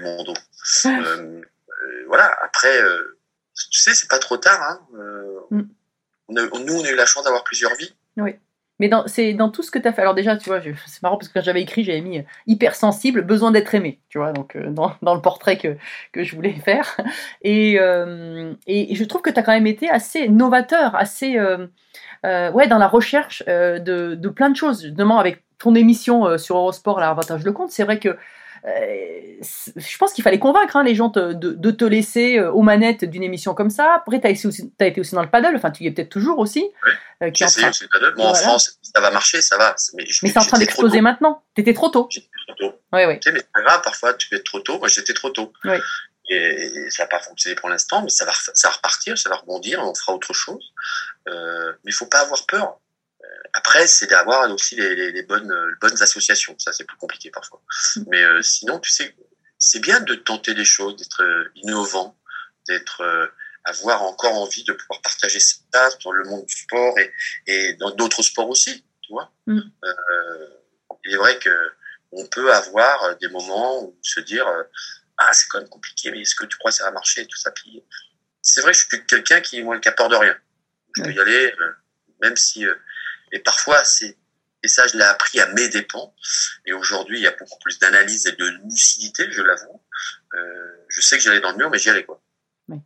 [0.01, 0.33] Belmondo.
[0.89, 1.41] Euh,
[2.07, 2.31] voilà.
[2.43, 3.17] Après, euh,
[3.71, 4.61] tu sais, c'est pas trop tard.
[4.61, 4.79] Hein.
[4.97, 5.61] Euh, Mm.
[6.29, 7.93] on a- nous, on a eu la chance d'avoir plusieurs vies.
[8.79, 10.01] Mais dans, c'est dans tout ce que tu as fait.
[10.01, 13.21] Alors déjà, tu vois, c'est marrant parce que quand j'avais écrit, j'avais mis euh, hypersensible,
[13.21, 15.77] besoin d'être aimé, tu vois, donc dans, dans le portrait que,
[16.13, 16.97] que je voulais faire.
[17.43, 21.67] Et, euh, et je trouve que tu as quand même été assez novateur, assez euh,
[22.25, 24.83] euh, ouais, dans la recherche de, de plein de choses.
[24.83, 28.17] Notamment avec ton émission sur Eurosport, l'avantage le compte, c'est vrai que
[28.63, 32.61] je pense qu'il fallait convaincre hein, les gens te- de, de te laisser euh, aux
[32.61, 33.93] manettes d'une émission comme ça.
[33.95, 34.29] Après, tu as,
[34.87, 36.69] été aussi dans le paddle, enfin, tu y es peut-être toujours aussi.
[37.23, 38.15] euh, qui J'ai en essayé train- paddle.
[38.15, 38.33] Bon, en.
[38.35, 39.75] France, ça va marcher, ça va.
[39.95, 41.43] Mais, c'est en train d'exploser maintenant.
[41.55, 42.07] T'étais trop tôt.
[42.11, 42.75] J'étais trop tôt.
[42.93, 43.19] Ouais, ouais.
[43.19, 44.77] Tu sais, mais c'est pas grave, parfois tu être trop tôt.
[44.79, 45.51] Moi, j'étais trop tôt.
[45.65, 45.77] Oui.
[46.29, 49.35] Et, ça n'a pas fonctionné pour l'instant, mais ça va, ça va repartir, ça va
[49.37, 50.63] rebondir, on fera autre chose.
[51.27, 52.77] Euh, mais il faut pas avoir peur.
[53.53, 56.55] Après, c'est d'avoir aussi les, les- les bonnes, euh, bonnes associations.
[56.59, 57.61] Ça, c'est plus compliqué parfois.
[58.07, 59.15] Mais euh, sinon, tu sais,
[59.57, 62.17] c'est bien de tenter des choses, d'être euh, innovant,
[62.67, 63.27] d'être, euh,
[63.63, 67.11] avoir encore envie de pouvoir partager ça dans le monde du sport et,
[67.47, 69.31] et dans d'autres sports aussi, tu vois.
[69.47, 69.59] Mm.
[69.83, 70.47] Euh,
[71.05, 71.49] il est vrai que
[72.11, 74.45] on peut avoir des moments où se dire
[75.17, 77.27] ah c'est quand même compliqué, mais est-ce que tu crois que ça va marcher et
[77.27, 77.51] tout ça.
[78.41, 80.37] C'est vrai je suis quelqu'un qui moi qui a peur de rien.
[80.97, 81.53] Je peux y aller,
[82.21, 82.65] même si
[83.31, 84.17] et parfois c'est
[84.63, 86.13] et ça je l'ai appris à mes dépens.
[86.65, 89.81] Et aujourd'hui il y a beaucoup plus d'analyse et de lucidité, je l'avoue.
[90.33, 92.21] Euh, je sais que j'allais dans le mur, mais j'y allais quoi.
[92.67, 92.77] Oui.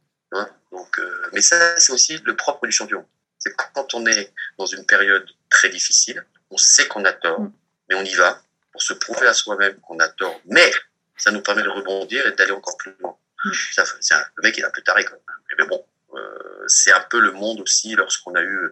[0.71, 3.05] Donc, euh, mais ça c'est aussi le propre du champion.
[3.39, 7.51] C'est quand on est dans une période très difficile, on sait qu'on a tort, Mm.
[7.89, 8.41] mais on y va
[8.71, 10.39] pour se prouver à soi-même qu'on a tort.
[10.45, 10.71] Mais
[11.17, 13.17] ça nous permet de rebondir et d'aller encore plus loin.
[13.45, 13.51] Mm.
[13.73, 15.57] Ça, c'est un- le mec il est un peu taré quand même.
[15.59, 15.85] Mais bon,
[16.15, 18.69] euh, c'est un peu le monde aussi lorsqu'on a eu,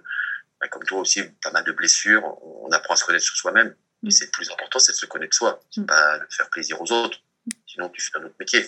[0.69, 2.23] comme toi aussi, pas mal de blessures.
[2.63, 3.75] On apprend à se connaître sur soi-même.
[4.01, 4.07] Mm.
[4.07, 5.59] Et c'est le plus important, c'est de se connaître soi.
[5.71, 5.85] C'est Mm.
[5.85, 7.19] pas de faire plaisir aux autres.
[7.67, 8.65] Sinon, tu fais un autre métier.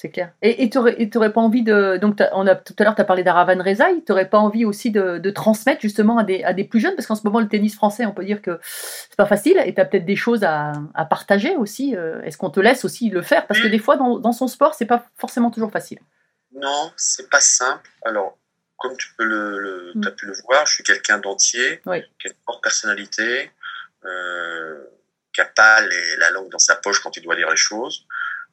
[0.00, 0.32] C'est clair.
[0.42, 1.96] Et tu n'aurais pas envie de.
[1.96, 4.04] Donc, on a, tout à l'heure, tu as parlé d'Aravan Rezaï.
[4.04, 6.94] Tu n'aurais pas envie aussi de, de transmettre justement à des, à des plus jeunes?
[6.94, 9.60] Parce qu'en ce moment, le tennis français, on peut dire que c'est pas facile.
[9.66, 11.96] Et tu as peut-être des choses à, à partager aussi.
[11.96, 13.48] Euh, Est-ce qu'on te laisse aussi le faire?
[13.48, 15.98] Parce que des fois, dans, dans son sport, c'est pas forcément toujours facile.
[16.54, 17.90] Non, c'est pas simple.
[18.04, 18.38] Alors,
[18.78, 20.06] comme tu peux le, le Mm.
[20.06, 22.02] as pu le voir, je suis quelqu'un d'entier, Oui.
[22.20, 23.50] qui a une forte personnalité,
[24.04, 24.84] euh,
[25.34, 28.04] qui a pas les- la langue dans sa poche quand il doit dire les choses.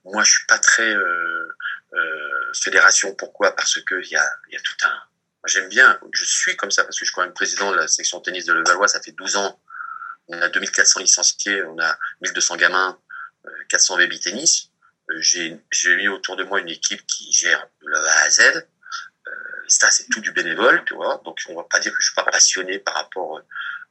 [0.04, 1.48] Moi, je suis pas très euh,
[1.94, 3.14] euh, fédération.
[3.16, 3.56] Pourquoi?
[3.56, 5.02] Parce que il y a, y a tout un.
[5.48, 6.00] J'aime bien.
[6.14, 8.46] Je suis comme ça parce que je suis quand même président de la section tennis
[8.46, 8.88] de Levallois.
[8.88, 9.60] Ça fait 12 ans.
[10.28, 13.00] On a 2400 licenciés, on a 1200 gamins,
[13.46, 14.70] euh, 400 baby tennis.
[15.12, 18.30] Euh, J'ai j'ai mis autour de moi une équipe qui gère de la A à
[18.32, 18.68] Z.
[19.28, 19.32] Euh,
[19.68, 21.22] ça, c'est tout du bénévole, tu vois.
[21.26, 23.42] Donc, on va pas dire que je suis pas passionné par rapport euh,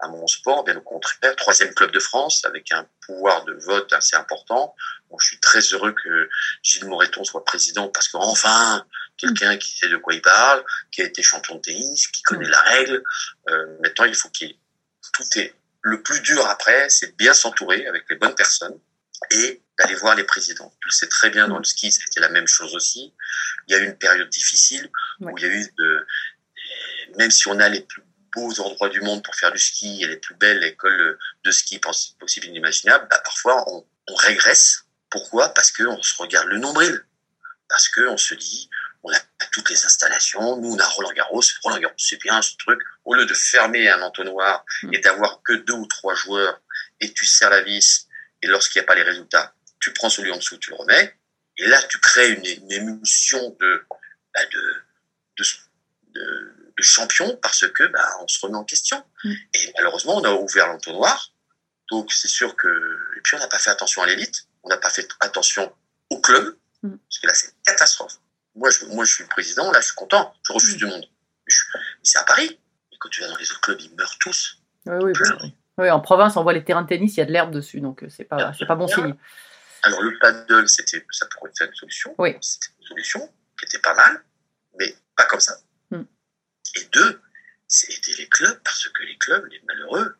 [0.01, 1.35] à mon sport, bien au contraire.
[1.37, 4.74] Troisième club de France, avec un pouvoir de vote assez important.
[5.11, 6.28] Bon, je suis très heureux que
[6.62, 8.85] Gilles Moreton soit président parce qu'enfin,
[9.16, 12.49] quelqu'un qui sait de quoi il parle, qui a été champion de tennis, qui connaît
[12.49, 13.03] la règle.
[13.49, 14.57] Euh, maintenant, il faut qu'il
[15.12, 18.78] tout est le plus dur après, c'est de bien s'entourer avec les bonnes personnes
[19.31, 20.72] et d'aller voir les présidents.
[20.81, 23.12] Tu le sais très bien dans le ski, c'était la même chose aussi.
[23.66, 26.07] Il y a eu une période difficile où il y a eu de,
[27.18, 28.03] même si on a les plus
[28.35, 31.79] beaux endroits du monde pour faire du ski et les plus belles écoles de ski
[31.79, 34.85] pos- possibles et inimaginables, bah, parfois on, on régresse.
[35.11, 35.49] Pourquoi?
[35.51, 37.05] Parce qu'on se regarde le nombril.
[37.68, 38.68] Parce qu'on se dit,
[39.03, 39.18] on a
[39.53, 42.81] toutes les installations, nous on a Roland Garros, Roland Garros c'est bien ce truc.
[43.05, 46.61] Au lieu de fermer un entonnoir et d'avoir que deux ou trois joueurs
[47.01, 48.09] et tu serres la vis
[48.45, 51.17] et lorsqu'il n'y a pas les résultats, tu prends celui en dessous, tu le remets.
[51.59, 53.85] Et là, tu crées une, une émulsion de,
[54.35, 54.75] bah, de,
[55.39, 55.45] de,
[56.15, 59.05] de, de champion parce que bah, on se remet en question.
[59.25, 59.33] Mm.
[59.55, 61.31] Et malheureusement, on a ouvert l'entonnoir.
[61.91, 62.69] Donc c'est sûr que
[63.17, 65.75] et puis on n'a pas fait attention à l'élite, on n'a pas fait attention
[66.11, 66.97] au club Mm.
[66.99, 68.19] parce que là c'est une catastrophe.
[68.55, 70.79] Moi je, moi je suis le président, là je suis content, je refuse Mm.
[70.79, 71.03] du monde.
[71.47, 72.59] Mais je- c'est à Paris.
[72.93, 74.59] Et quand tu vas dans les autres clubs, ils meurent tous.
[74.87, 75.47] Oui, oui, bah,
[75.79, 75.91] oui.
[75.91, 78.03] En province, on voit les terrains de tennis, il y a de l'herbe dessus, donc
[78.03, 79.14] euh, c'est pas, c'est pas bon signe.
[79.83, 82.14] Alors le paddle, c'était, ça pourrait être une solution.
[82.18, 82.37] Oui.
[82.41, 84.25] C'était une solution qui était pas mal,
[84.79, 85.57] mais pas comme ça.
[85.91, 86.03] Mm.
[86.77, 87.20] Et deux,
[87.68, 90.16] c'est aider les clubs parce que les clubs, les malheureux,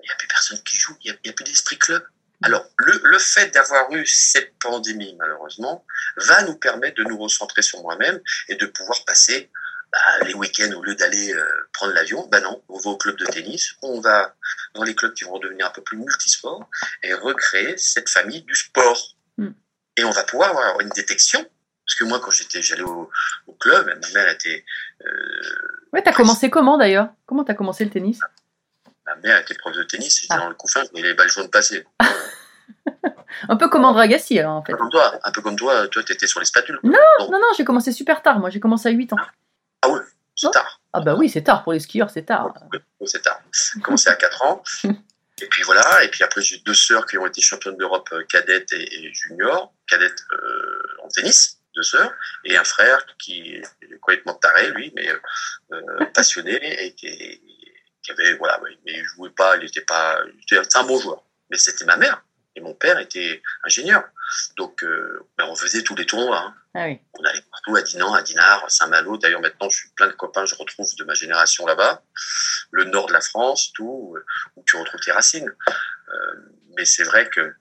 [0.00, 2.06] il n'y a plus personne qui joue, il n'y a, a plus d'esprit club.
[2.42, 5.84] Alors le, le fait d'avoir eu cette pandémie, malheureusement,
[6.18, 9.50] va nous permettre de nous recentrer sur moi-même et de pouvoir passer
[9.92, 12.26] bah, les week-ends au lieu d'aller euh, prendre l'avion.
[12.30, 14.34] Ben non, on va au club de tennis, on va
[14.74, 16.68] dans les clubs qui vont devenir un peu plus multisports
[17.02, 19.16] et recréer cette famille du sport.
[19.38, 19.48] Mm.
[19.96, 21.44] Et on va pouvoir avoir une détection.
[21.86, 23.08] Parce que moi, quand j'étais, j'allais au,
[23.46, 24.64] au club, ma mère était,
[25.04, 25.08] euh,
[25.92, 27.10] Ouais, t'as commencé comment d'ailleurs?
[27.26, 28.18] Comment t'as commencé le tennis?
[29.06, 30.38] Ma mère était prof de tennis, j'étais Ah.
[30.38, 31.86] dans le couffin, je voyais les balles jaunes passer.
[33.48, 34.72] Un peu comme André Agassi, alors, en fait.
[34.72, 36.78] Un peu comme toi, un peu comme toi, toi, t'étais sur les spatules.
[36.82, 38.38] Non, Non, non, j'ai commencé super tard.
[38.40, 39.16] Moi, j'ai commencé à 8 ans.
[39.20, 39.30] Ah
[40.36, 40.80] c'est tard.
[40.92, 42.52] Ah bah oui, c'est tard pour les skieurs, c'est tard.
[43.04, 43.40] C'est tard.
[43.82, 44.62] Commencé à 4 ans.
[45.42, 48.24] Et puis voilà, et puis après j'ai deux sœurs qui ont été championnes d'Europe euh,
[48.24, 52.10] cadette et, et junior, cadette euh, en tennis, deux sœurs,
[52.46, 55.06] et un frère qui est complètement taré lui, mais
[55.72, 57.42] euh, passionné et qui,
[58.02, 61.58] qui avait voilà, mais il jouait pas, il était pas, c'est un bon joueur, mais
[61.58, 62.22] c'était ma mère
[62.56, 64.04] et mon père était ingénieur,
[64.56, 66.38] donc euh, ben, on faisait tous les tournois.
[66.38, 66.54] Hein.
[66.76, 67.00] Ah oui.
[67.18, 69.16] On allait partout, à Dinan, à Dinard, à Saint-Malo.
[69.16, 72.02] D'ailleurs, maintenant, je suis plein de copains, je retrouve de ma génération là-bas.
[72.70, 74.14] Le nord de la France, tout,
[74.56, 75.48] où tu retrouves tes racines.
[75.48, 76.34] Euh,
[76.76, 77.54] mais c'est vrai que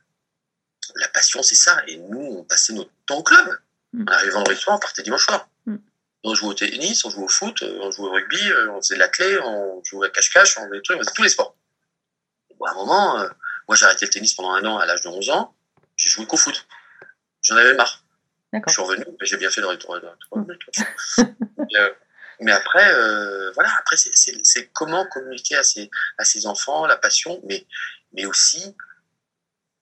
[0.95, 1.82] la passion, c'est ça.
[1.88, 3.57] Et nous, on passait notre temps au club.
[3.93, 4.05] Mm.
[4.05, 5.47] On arrivait vendredi soir, on partait dimanche soir.
[5.66, 5.78] Mm.
[6.26, 8.95] On jouait au tennis, on jouait au foot, on jouait au rugby, euh, on faisait
[8.95, 11.55] de la clé, on jouait à cache-cache, on faisait trucs, on faisait tous les sports.
[12.59, 13.30] Bon, à un moment, euh,
[13.68, 15.55] moi j'ai arrêté le tennis pendant un an à l'âge de 11 ans,
[15.95, 16.68] j'ai joué qu'au foot.
[17.41, 18.05] J'en avais marre.
[18.68, 20.45] Je suis revenu, mais j'ai bien fait de retourner, tu vois.
[21.58, 21.89] mais, euh,
[22.41, 27.41] mais après, euh, voilà, après c'est- comment communiquer à ses, à ses enfants la passion,
[27.45, 27.66] mais,
[28.14, 28.76] mais aussi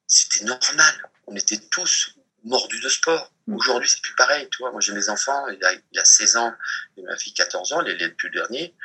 [0.07, 1.09] c'était normal.
[1.27, 3.31] On était tous mordus de sport.
[3.47, 3.55] Mm.
[3.55, 4.47] Aujourd'hui, c'est plus pareil.
[4.51, 6.53] Tu vois, moi j'ai mes enfants, il a, il a 16 ans
[6.97, 8.75] et ma fille 14 ans, les, les deux derniers.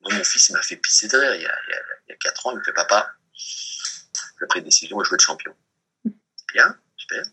[0.00, 1.34] Moi, mon fils, il m'a fait pisser de rire.
[1.34, 3.10] Il y, a, il, y a, il y a 4 ans, il me fait papa.
[3.34, 5.54] J'ai pris une décision, je veux être champion.
[6.52, 7.24] Bien, super.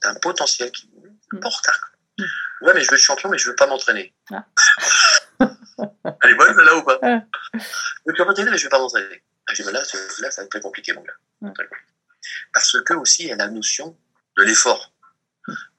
[0.00, 0.88] T'as un potentiel qui
[1.34, 1.80] est pas en retard.
[1.80, 2.26] quoi.
[2.62, 4.14] Ouais, mais je veux être champion, mais je veux pas m'entraîner.
[4.30, 4.44] Ah.
[6.22, 7.20] Elle est bonne, celle-là, ou pas Ah.
[7.54, 7.58] Je
[8.06, 9.22] veux pas m'entraîner, mais je veux pas m'entraîner.
[9.46, 11.14] Ah, J'ai dit, mais là, c'est- là, ça va être très compliqué, mon gars.
[11.40, 11.52] Mm.
[12.52, 13.96] Parce que aussi, il y a la notion
[14.36, 14.92] de l'effort.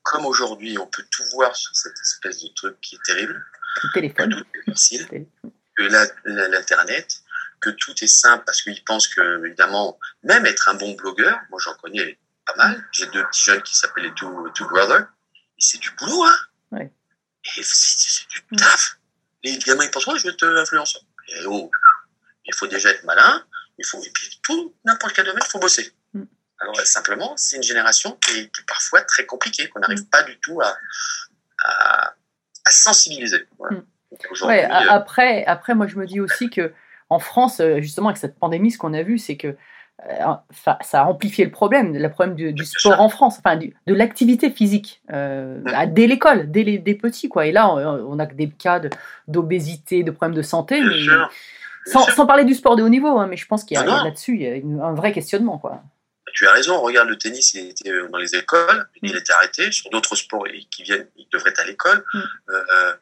[0.04, 3.46] Comme aujourd'hui, on peut tout voir sur cette espèce de truc qui est terrible,
[3.84, 4.30] Le que téléphone.
[4.32, 5.08] tout est facile,
[5.78, 5.84] que
[6.26, 7.22] l'Internet,
[7.60, 11.60] que tout est simple parce qu'ils pensent que, évidemment, même être un bon blogueur, moi
[11.64, 12.18] j'en connais
[12.54, 12.84] pas mal.
[12.92, 16.38] J'ai deux petits jeunes qui s'appellent les Two, Two Brothers, et c'est du boulot, hein.
[16.72, 16.92] Ouais.
[17.58, 18.98] Et c'est du taf.
[19.44, 21.02] Les gamins, ils pensent, ouais, je vais être influenceur.
[21.30, 21.72] Et oh,
[22.46, 23.46] il faut déjà être malin,
[23.78, 25.94] il faut, et puis tout, n'importe quel domaine, il faut bosser.
[26.14, 26.24] Mm.
[26.60, 30.06] Alors, euh, simplement, c'est une génération qui est, qui est parfois très compliquée, qu'on n'arrive
[30.10, 30.78] pas du tout à,
[31.64, 32.14] à,
[32.66, 33.48] à sensibiliser.
[33.58, 33.78] Voilà.
[33.78, 33.86] Mm.
[34.42, 36.74] Ouais, euh, après, après, moi, je me dis aussi que
[37.10, 39.58] en France, euh, justement, avec cette pandémie, ce qu'on a vu, c'est que euh,
[40.64, 43.94] ça, ça a amplifié le problème, le problème du, sport en France, enfin, du- de
[43.94, 47.46] l'activité physique, euh, dès l'école, dès les petits, quoi.
[47.46, 47.78] Et là, on,
[48.14, 48.82] on a que des cas
[49.28, 51.06] d'obésité, de, problèmes de santé, mais
[51.86, 54.04] sans, parler du sport de haut niveau, hein, mais je pense qu'il y a, non.
[54.04, 55.82] là-dessus, il y a une- un vrai questionnement, quoi.
[56.34, 59.18] Tu as raison, regarde le tennis, il était euh, dans les écoles, il Mm.
[59.18, 59.72] était arrêté.
[59.72, 62.04] Sur d'autres sports qui viennent, il devrait être à l'école.
[62.14, 62.20] Mm.
[62.52, 62.94] Euh,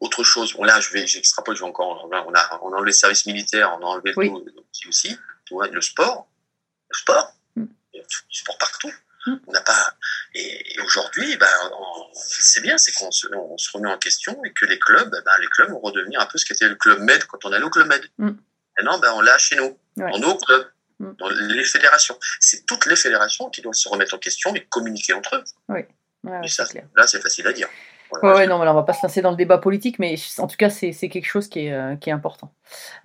[0.00, 2.86] autre chose, bon là, je vais, j'extrapole, je vais encore, on a, on a enlevé
[2.90, 4.28] le service militaire, on a enlevé Oui.
[4.28, 5.18] aussi, aussi,
[5.50, 6.28] tu vois, le sport,
[6.90, 7.64] le sport, Mm.
[7.92, 8.92] il y a du sport partout.
[9.26, 9.34] Mm.
[9.48, 9.94] On n'a pas,
[10.34, 11.48] et, et aujourd'hui, ben,
[12.14, 15.32] c'est bien, c'est qu'on se, on se remet en question et que les clubs, ben,
[15.40, 17.70] les clubs vont redevenir un peu ce qu'était le club Med quand on allait au
[17.70, 18.04] club Med.
[18.18, 18.30] Mm.
[18.78, 20.12] Maintenant, ben, on l'a chez nous, Ouais.
[20.12, 20.70] dans nos clubs,
[21.00, 21.12] Mm.
[21.18, 22.16] dans les fédérations.
[22.38, 25.44] C'est toutes les fédérations qui doivent se remettre en question et communiquer entre eux.
[25.68, 25.88] Ouais,
[26.24, 26.86] Et ouais, ça, clair.
[26.94, 27.68] là, c'est facile à dire.
[28.22, 28.36] Voilà.
[28.36, 30.46] Ouais, non, mais là, on va pas se lancer dans le débat politique, mais en
[30.46, 32.52] tout cas, c'est quelque chose qui est, euh, qui est important.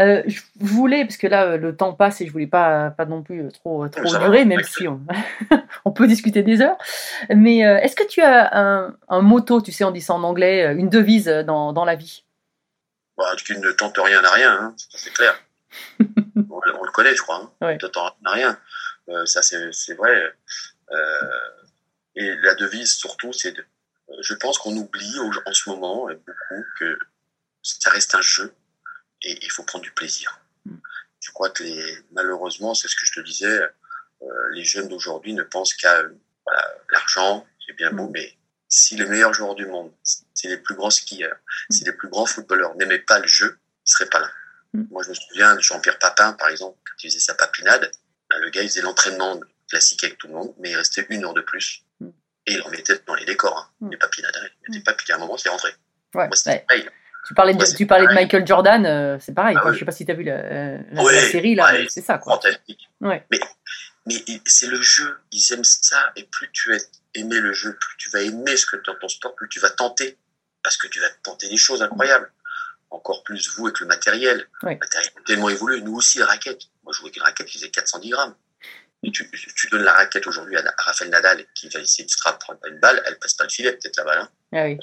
[0.02, 3.06] Euh, je voulais, parce que là, euh, le temps passe et je voulais pas, pas
[3.06, 5.02] non plus trop, trop ça va, durer, même si on,
[5.86, 6.78] on peut discuter des heures.
[7.30, 10.24] Mais euh, est-ce que tu as un, un motto, tu sais, on dit ça en
[10.24, 12.24] anglais, une devise dans, dans la vie?
[13.18, 15.40] Bah, qui ne tente rien n'a rien, hein, c'est clair.
[16.00, 17.42] on, le- on le connaît, je crois.
[17.62, 17.66] Hein.
[17.66, 17.78] Ouais.
[17.82, 18.60] Ne tente rien n'a rien.
[19.10, 20.34] Euh, ça, c'est vrai.
[22.18, 23.64] Et la devise, surtout, c'est de.
[24.10, 26.98] Euh, Je pense qu'on oublie en ce moment et beaucoup que
[27.62, 28.54] ça reste un jeu
[29.22, 30.40] et il faut prendre du plaisir.
[30.66, 30.76] Mm.
[31.20, 33.60] Je crois que les, malheureusement, c'est ce que je te disais,
[34.22, 36.10] euh, les jeunes d'aujourd'hui ne pensent qu'à euh,
[36.46, 38.12] voilà, l'argent, c'est bien beau, Mm.
[38.14, 38.38] mais
[38.68, 41.38] si les meilleurs joueurs du monde, si les plus grands skieurs,
[41.70, 41.74] Mm.
[41.74, 44.30] si les plus grands footballeurs n'aimaient pas le jeu, ils seraient pas là.
[44.92, 47.90] Moi, je me souviens de Jean-Pierre Papin, par exemple, quand il faisait sa papinade,
[48.30, 49.40] le gars, il faisait l'entraînement
[49.70, 51.86] classique avec tout le monde, mais il restait une heure de plus.
[52.48, 53.92] Et il en mettait dans les décors, hein, Mm.
[53.92, 54.36] les papinades.
[54.36, 54.48] hein.
[54.70, 55.70] Il mettait à un moment, c'est rentré.
[56.14, 56.66] Ouais, Moi, c'était ouais.
[56.68, 56.90] pareil.
[57.28, 58.14] Tu parlais de, Moi, tu parlais de.
[58.14, 59.56] Michael Jordan, euh, c'est pareil.
[59.58, 59.72] Ah quoi.
[59.72, 59.76] oui.
[59.76, 61.88] Je sais pas si tu as vu la, euh, la- Ouais, la série, là, ouais,
[61.90, 62.34] c'est ça, quoi.
[62.34, 62.88] Fantastique.
[63.02, 63.26] Ouais.
[63.32, 63.40] Mais,
[64.06, 65.18] mais c'est le jeu.
[65.32, 66.12] Ils aiment ça.
[66.16, 66.78] Et plus tu vas
[67.16, 69.72] aimer le jeu, plus tu vas aimer ce que dans ton sport, plus tu vas
[69.72, 70.18] tenter.
[70.62, 72.32] Parce que tu vas tenter des choses incroyables.
[72.92, 74.48] Encore plus vous avec le matériel.
[74.62, 75.82] Le matériel est tellement évolué.
[75.82, 76.62] Nous aussi, les raquettes.
[76.84, 78.36] Moi, je jouais avec une raquette qui faisait 410 grammes.
[79.08, 82.12] Et tu, tu donnes la raquette aujourd'hui à, à Rafael Nadal qui va essayer de
[82.12, 84.20] frapper prendre une balle, elle passe pas le filet, peut-être la balle.
[84.20, 84.78] Hein, Ah oui.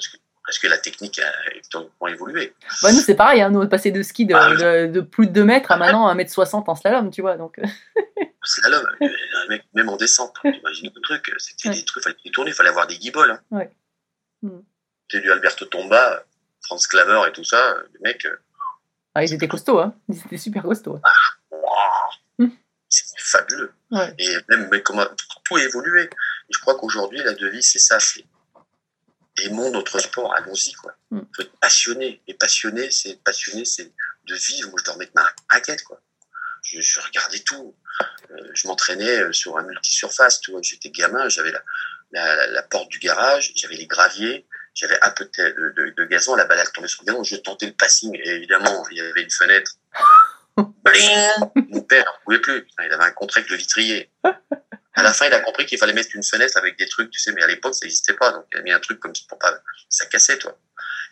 [0.45, 1.31] parce que la technique a
[1.69, 2.53] totalement évolué.
[2.81, 4.57] Bah, nous, c'est pareil, hein, nous, on est passé de ski de, Ah oui.
[4.57, 7.37] de, de plus de 2 mètres à maintenant 1 mètre 60 en slalom, tu vois.
[7.37, 7.59] Donc,
[8.45, 11.75] Slalom, euh, même en descente, t'imagines le truc, c'était Ouais.
[11.75, 13.31] des trucs, fallait les tourner, fallait avoir des guiboles.
[13.31, 13.39] Hein.
[13.51, 13.69] Ouais.
[14.41, 14.59] Mm.
[15.09, 16.23] J'ai du Alberto Tomba,
[16.65, 18.35] Franz Klamer et tout ça, le mec, euh,
[19.15, 19.93] ah, ils étaient costauds, hein.
[20.09, 20.99] Ils étaient super costauds.
[21.51, 21.59] wow,
[22.93, 23.71] C'est fabuleux.
[23.91, 24.13] Ouais.
[24.19, 25.05] Et même, mais comment
[25.45, 26.03] tout a évolué.
[26.03, 28.23] Et je crois qu'aujourd'hui, la devise, c'est ça, c'est
[29.39, 30.95] aimons notre sport, allons-y, quoi.
[31.09, 31.21] Mm.
[31.35, 32.21] Faut être passionné.
[32.27, 33.91] Et passionné, c'est passionné, c'est
[34.25, 34.69] de vivre.
[34.69, 35.99] Moi, je dormais avec ma raquette, quoi.
[36.63, 37.75] Je, je regardais tout.
[38.31, 40.61] Euh, je m'entraînais euh, sur un multisurface, tu vois.
[40.61, 41.51] J'étais gamin, j'avais
[42.11, 46.45] la, la, porte du garage, j'avais les graviers, j'avais un peu de, de- gazon, la
[46.45, 49.31] balle tombait sur le gazon, je tentais le passing, et évidemment, il y avait une
[49.31, 49.73] fenêtre.
[50.57, 51.29] Bling
[51.69, 52.67] Mon père ne pouvait plus.
[52.79, 54.11] Il avait un contrat avec le vitrier.
[54.95, 57.19] À la fin, il a compris qu'il fallait mettre une fenêtre avec des trucs, tu
[57.19, 58.31] sais, mais à l'époque, ça n'existait pas.
[58.31, 59.57] Donc, il a mis un truc comme ça pour pas,
[59.89, 60.55] ça cassait, toi.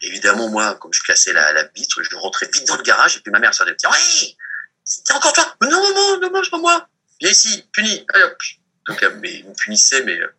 [0.04, 3.22] Évidemment, moi, comme je cassais la, la vitre, je rentrais vite dans le garage, et
[3.22, 4.38] puis ma mère sortait, dit, oui,
[4.84, 5.56] c'est encore toi.
[5.62, 6.88] Mais non, maman, ne mange pas moi.
[7.20, 8.06] Viens ici, puni.
[8.14, 8.38] Allez, hop.
[8.88, 10.32] Donc, euh, mais, il me punissait, mais, euh,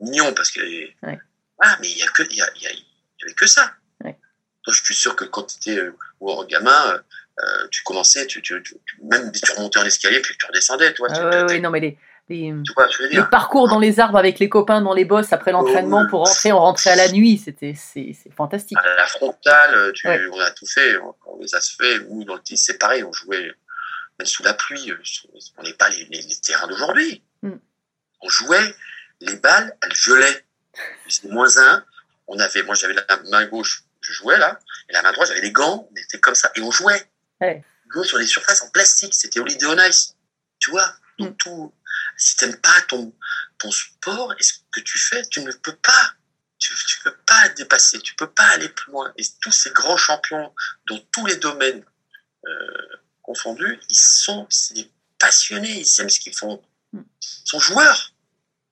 [0.00, 1.18] mignon, parce que, Ouais.
[1.62, 2.78] ah, mais il y a que, y, a- y, a- il
[3.20, 3.74] y avait que ça.
[4.04, 4.18] Ouais.
[4.66, 7.02] Donc, je suis sûr que quand tu étais, euh, ou gamin,
[7.42, 11.08] euh, tu commençais, tu, tu, tu, même tu remontais en escalier, puis tu redescendais, toi.
[11.10, 12.86] Ah tu, ouais, non, mais les, vois,
[13.30, 16.58] parcours dans les arbres avec les copains dans les bosses après l'entraînement pour rentrer, on
[16.60, 18.78] rentrait à la nuit, c'était c'est c'est fantastique.
[18.80, 20.20] À la frontale, Ouais.
[20.32, 21.98] on a tout fait, on, on les a fait.
[22.08, 23.50] Nous, dans le c'est pareil, on jouait
[24.18, 24.90] même sous la pluie.
[24.92, 24.96] euh,
[25.58, 27.22] On n'est pas les, les- les terrains d'aujourd'hui.
[27.42, 27.52] Mm.
[28.22, 28.74] On jouait,
[29.20, 30.44] les balles, elles gelaient.
[31.08, 31.84] C'était moins un.
[32.28, 35.40] On avait, moi, j'avais la main gauche, je jouais là, et la main droite, j'avais
[35.40, 37.02] les gants, on était comme ça, et on jouait.
[37.40, 37.64] Ouais.
[37.92, 40.14] Jouait sur des surfaces en plastique, c'était Holiday on Ice.
[40.58, 40.86] Tu vois,
[41.18, 41.36] donc Mm.
[41.36, 41.74] tout.
[42.16, 43.12] Si t'aimes pas ton,
[43.58, 46.14] ton sport et ce que tu fais, tu ne peux pas
[46.58, 49.10] tu, tu peux pas dépasser, tu peux pas aller plus loin.
[49.16, 50.54] Et tous ces grands champions
[50.88, 51.82] dans tous les domaines
[52.46, 56.62] euh, confondus, ils sont des passionnés, ils aiment ce qu'ils font.
[56.92, 57.00] Mm.
[57.00, 58.12] Ils sont joueurs.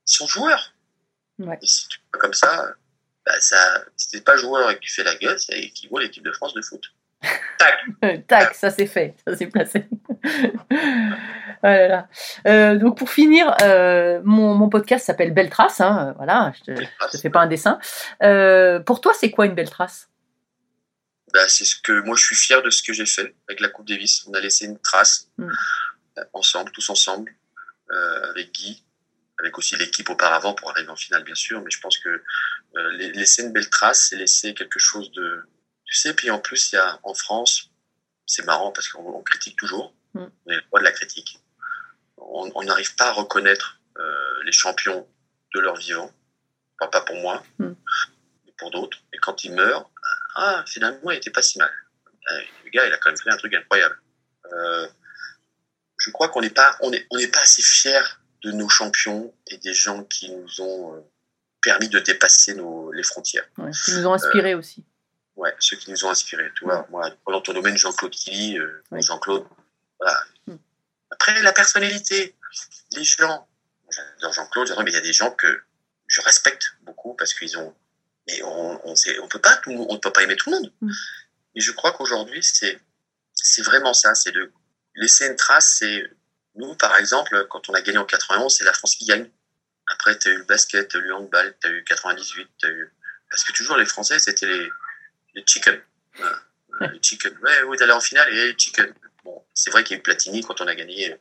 [0.07, 0.75] Ils sont joueurs.
[1.39, 1.59] Ouais.
[1.63, 2.75] Et si tu fais comme ça,
[3.25, 6.03] bah ça, si t'es pas joueur et que tu fais la gueule, ça équivaut à
[6.03, 6.83] l'équipe de France de foot.
[7.59, 8.27] Tac.
[8.29, 9.87] Tac, ça c'est fait, ça c'est placé.
[11.61, 12.09] Oh là là.
[12.47, 15.81] Euh, donc pour finir, euh, mon, mon podcast s'appelle Belle Trace.
[15.81, 17.81] Hein, voilà, je te, je te fais pas un dessin.
[18.23, 20.09] Euh, pour toi, c'est quoi une belle trace?
[21.35, 23.69] Bah, c'est ce que moi je suis fier de ce que j'ai fait avec la
[23.71, 24.25] Coupe Davis.
[24.29, 25.51] On a laissé une trace Mm.
[26.33, 27.33] ensemble, tous ensemble,
[28.31, 28.85] avec Guy,
[29.41, 31.61] avec aussi l'équipe auparavant pour arriver en finale bien sûr.
[31.63, 32.23] Mais je pense que
[32.75, 35.43] la- laisser une belle trace, c'est laisser quelque chose de,
[35.89, 36.15] tu sais.
[36.15, 37.71] Puis en plus, il y a en France,
[38.27, 39.95] c'est marrant parce qu'on on critique toujours.
[40.15, 40.25] Mm.
[40.47, 41.41] On est le roi de la critique.
[42.17, 45.07] On n'arrive pas à reconnaître euh, les champions
[45.55, 46.13] de leur vivant.
[46.81, 47.73] Enfin, pas pour moi, Mm.
[48.47, 48.99] mais pour d'autres.
[49.13, 49.91] Et quand ils meurent,
[50.37, 51.71] ah, finalement, il était pas si mal.
[52.33, 53.99] Euh, Le gars, il a quand même fait un truc incroyable.
[54.53, 54.87] Euh,
[55.99, 58.05] je crois qu'on n'est pas, on est, on pas assez fiers
[58.45, 61.05] de nos champions et des gens qui nous ont
[61.63, 63.49] permis de dépasser nos, les frontières.
[63.59, 64.85] Ouais, Qui nous ont inspirés aussi.
[65.39, 66.51] Ouais, ceux qui nous ont inspirés.
[66.57, 69.01] Tu vois, moi, dans ton domaine, Jean-Claude Killy, euh, Oui.
[69.01, 69.47] Jean-Claude,
[70.01, 70.25] voilà.
[70.49, 70.57] Mm.
[71.13, 72.35] Après, la personnalité,
[72.91, 73.47] les gens.
[73.89, 75.63] J'adore Jean-Claude, j'adore, mais il y a des gens que
[76.09, 77.73] je respecte beaucoup parce qu'ils ont.
[78.27, 80.73] Et on, on, sait, on peut pas tout, on peut pas aimer tout le monde.
[80.81, 80.91] Mm.
[81.55, 82.81] Et je crois qu'aujourd'hui, c'est,
[83.33, 84.53] c'est vraiment ça, c'est de
[84.97, 85.77] laisser une trace.
[85.79, 86.03] C'est
[86.57, 89.31] nous, par exemple, quand on a gagné en 91, c'est la France qui gagne.
[89.87, 92.49] Après, tu as eu le basket, tu as eu le handball, tu as eu 98,
[92.59, 92.93] tu as eu.
[93.31, 94.69] Parce que toujours, les Français, c'était les,
[95.39, 95.81] les chicken.
[96.17, 96.93] Voilà.
[96.93, 97.33] Les chicken.
[97.43, 98.93] Ouais, oui, d'aller en finale et les chicken.
[99.25, 101.17] Bon, c'est vrai qu'il y a eu Platini quand on a gagné euh,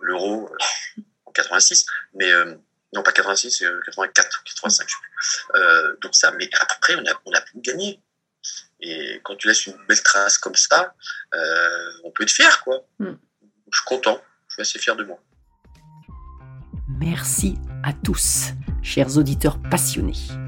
[0.00, 2.54] l'Euro euh, en 86, mais euh,
[2.94, 5.60] non pas 86, euh, 84, 85, je sais plus.
[5.60, 8.00] Euh, donc ça, mais après on a on a pu gagner.
[8.80, 10.94] Et quand tu laisses une belle trace comme ça,
[11.34, 12.86] euh, on peut être fier, quoi.
[13.00, 13.14] Mm.
[13.70, 15.20] Je suis content, je suis assez fier de moi.
[17.00, 18.52] Merci à tous,
[18.82, 20.47] chers auditeurs passionnés.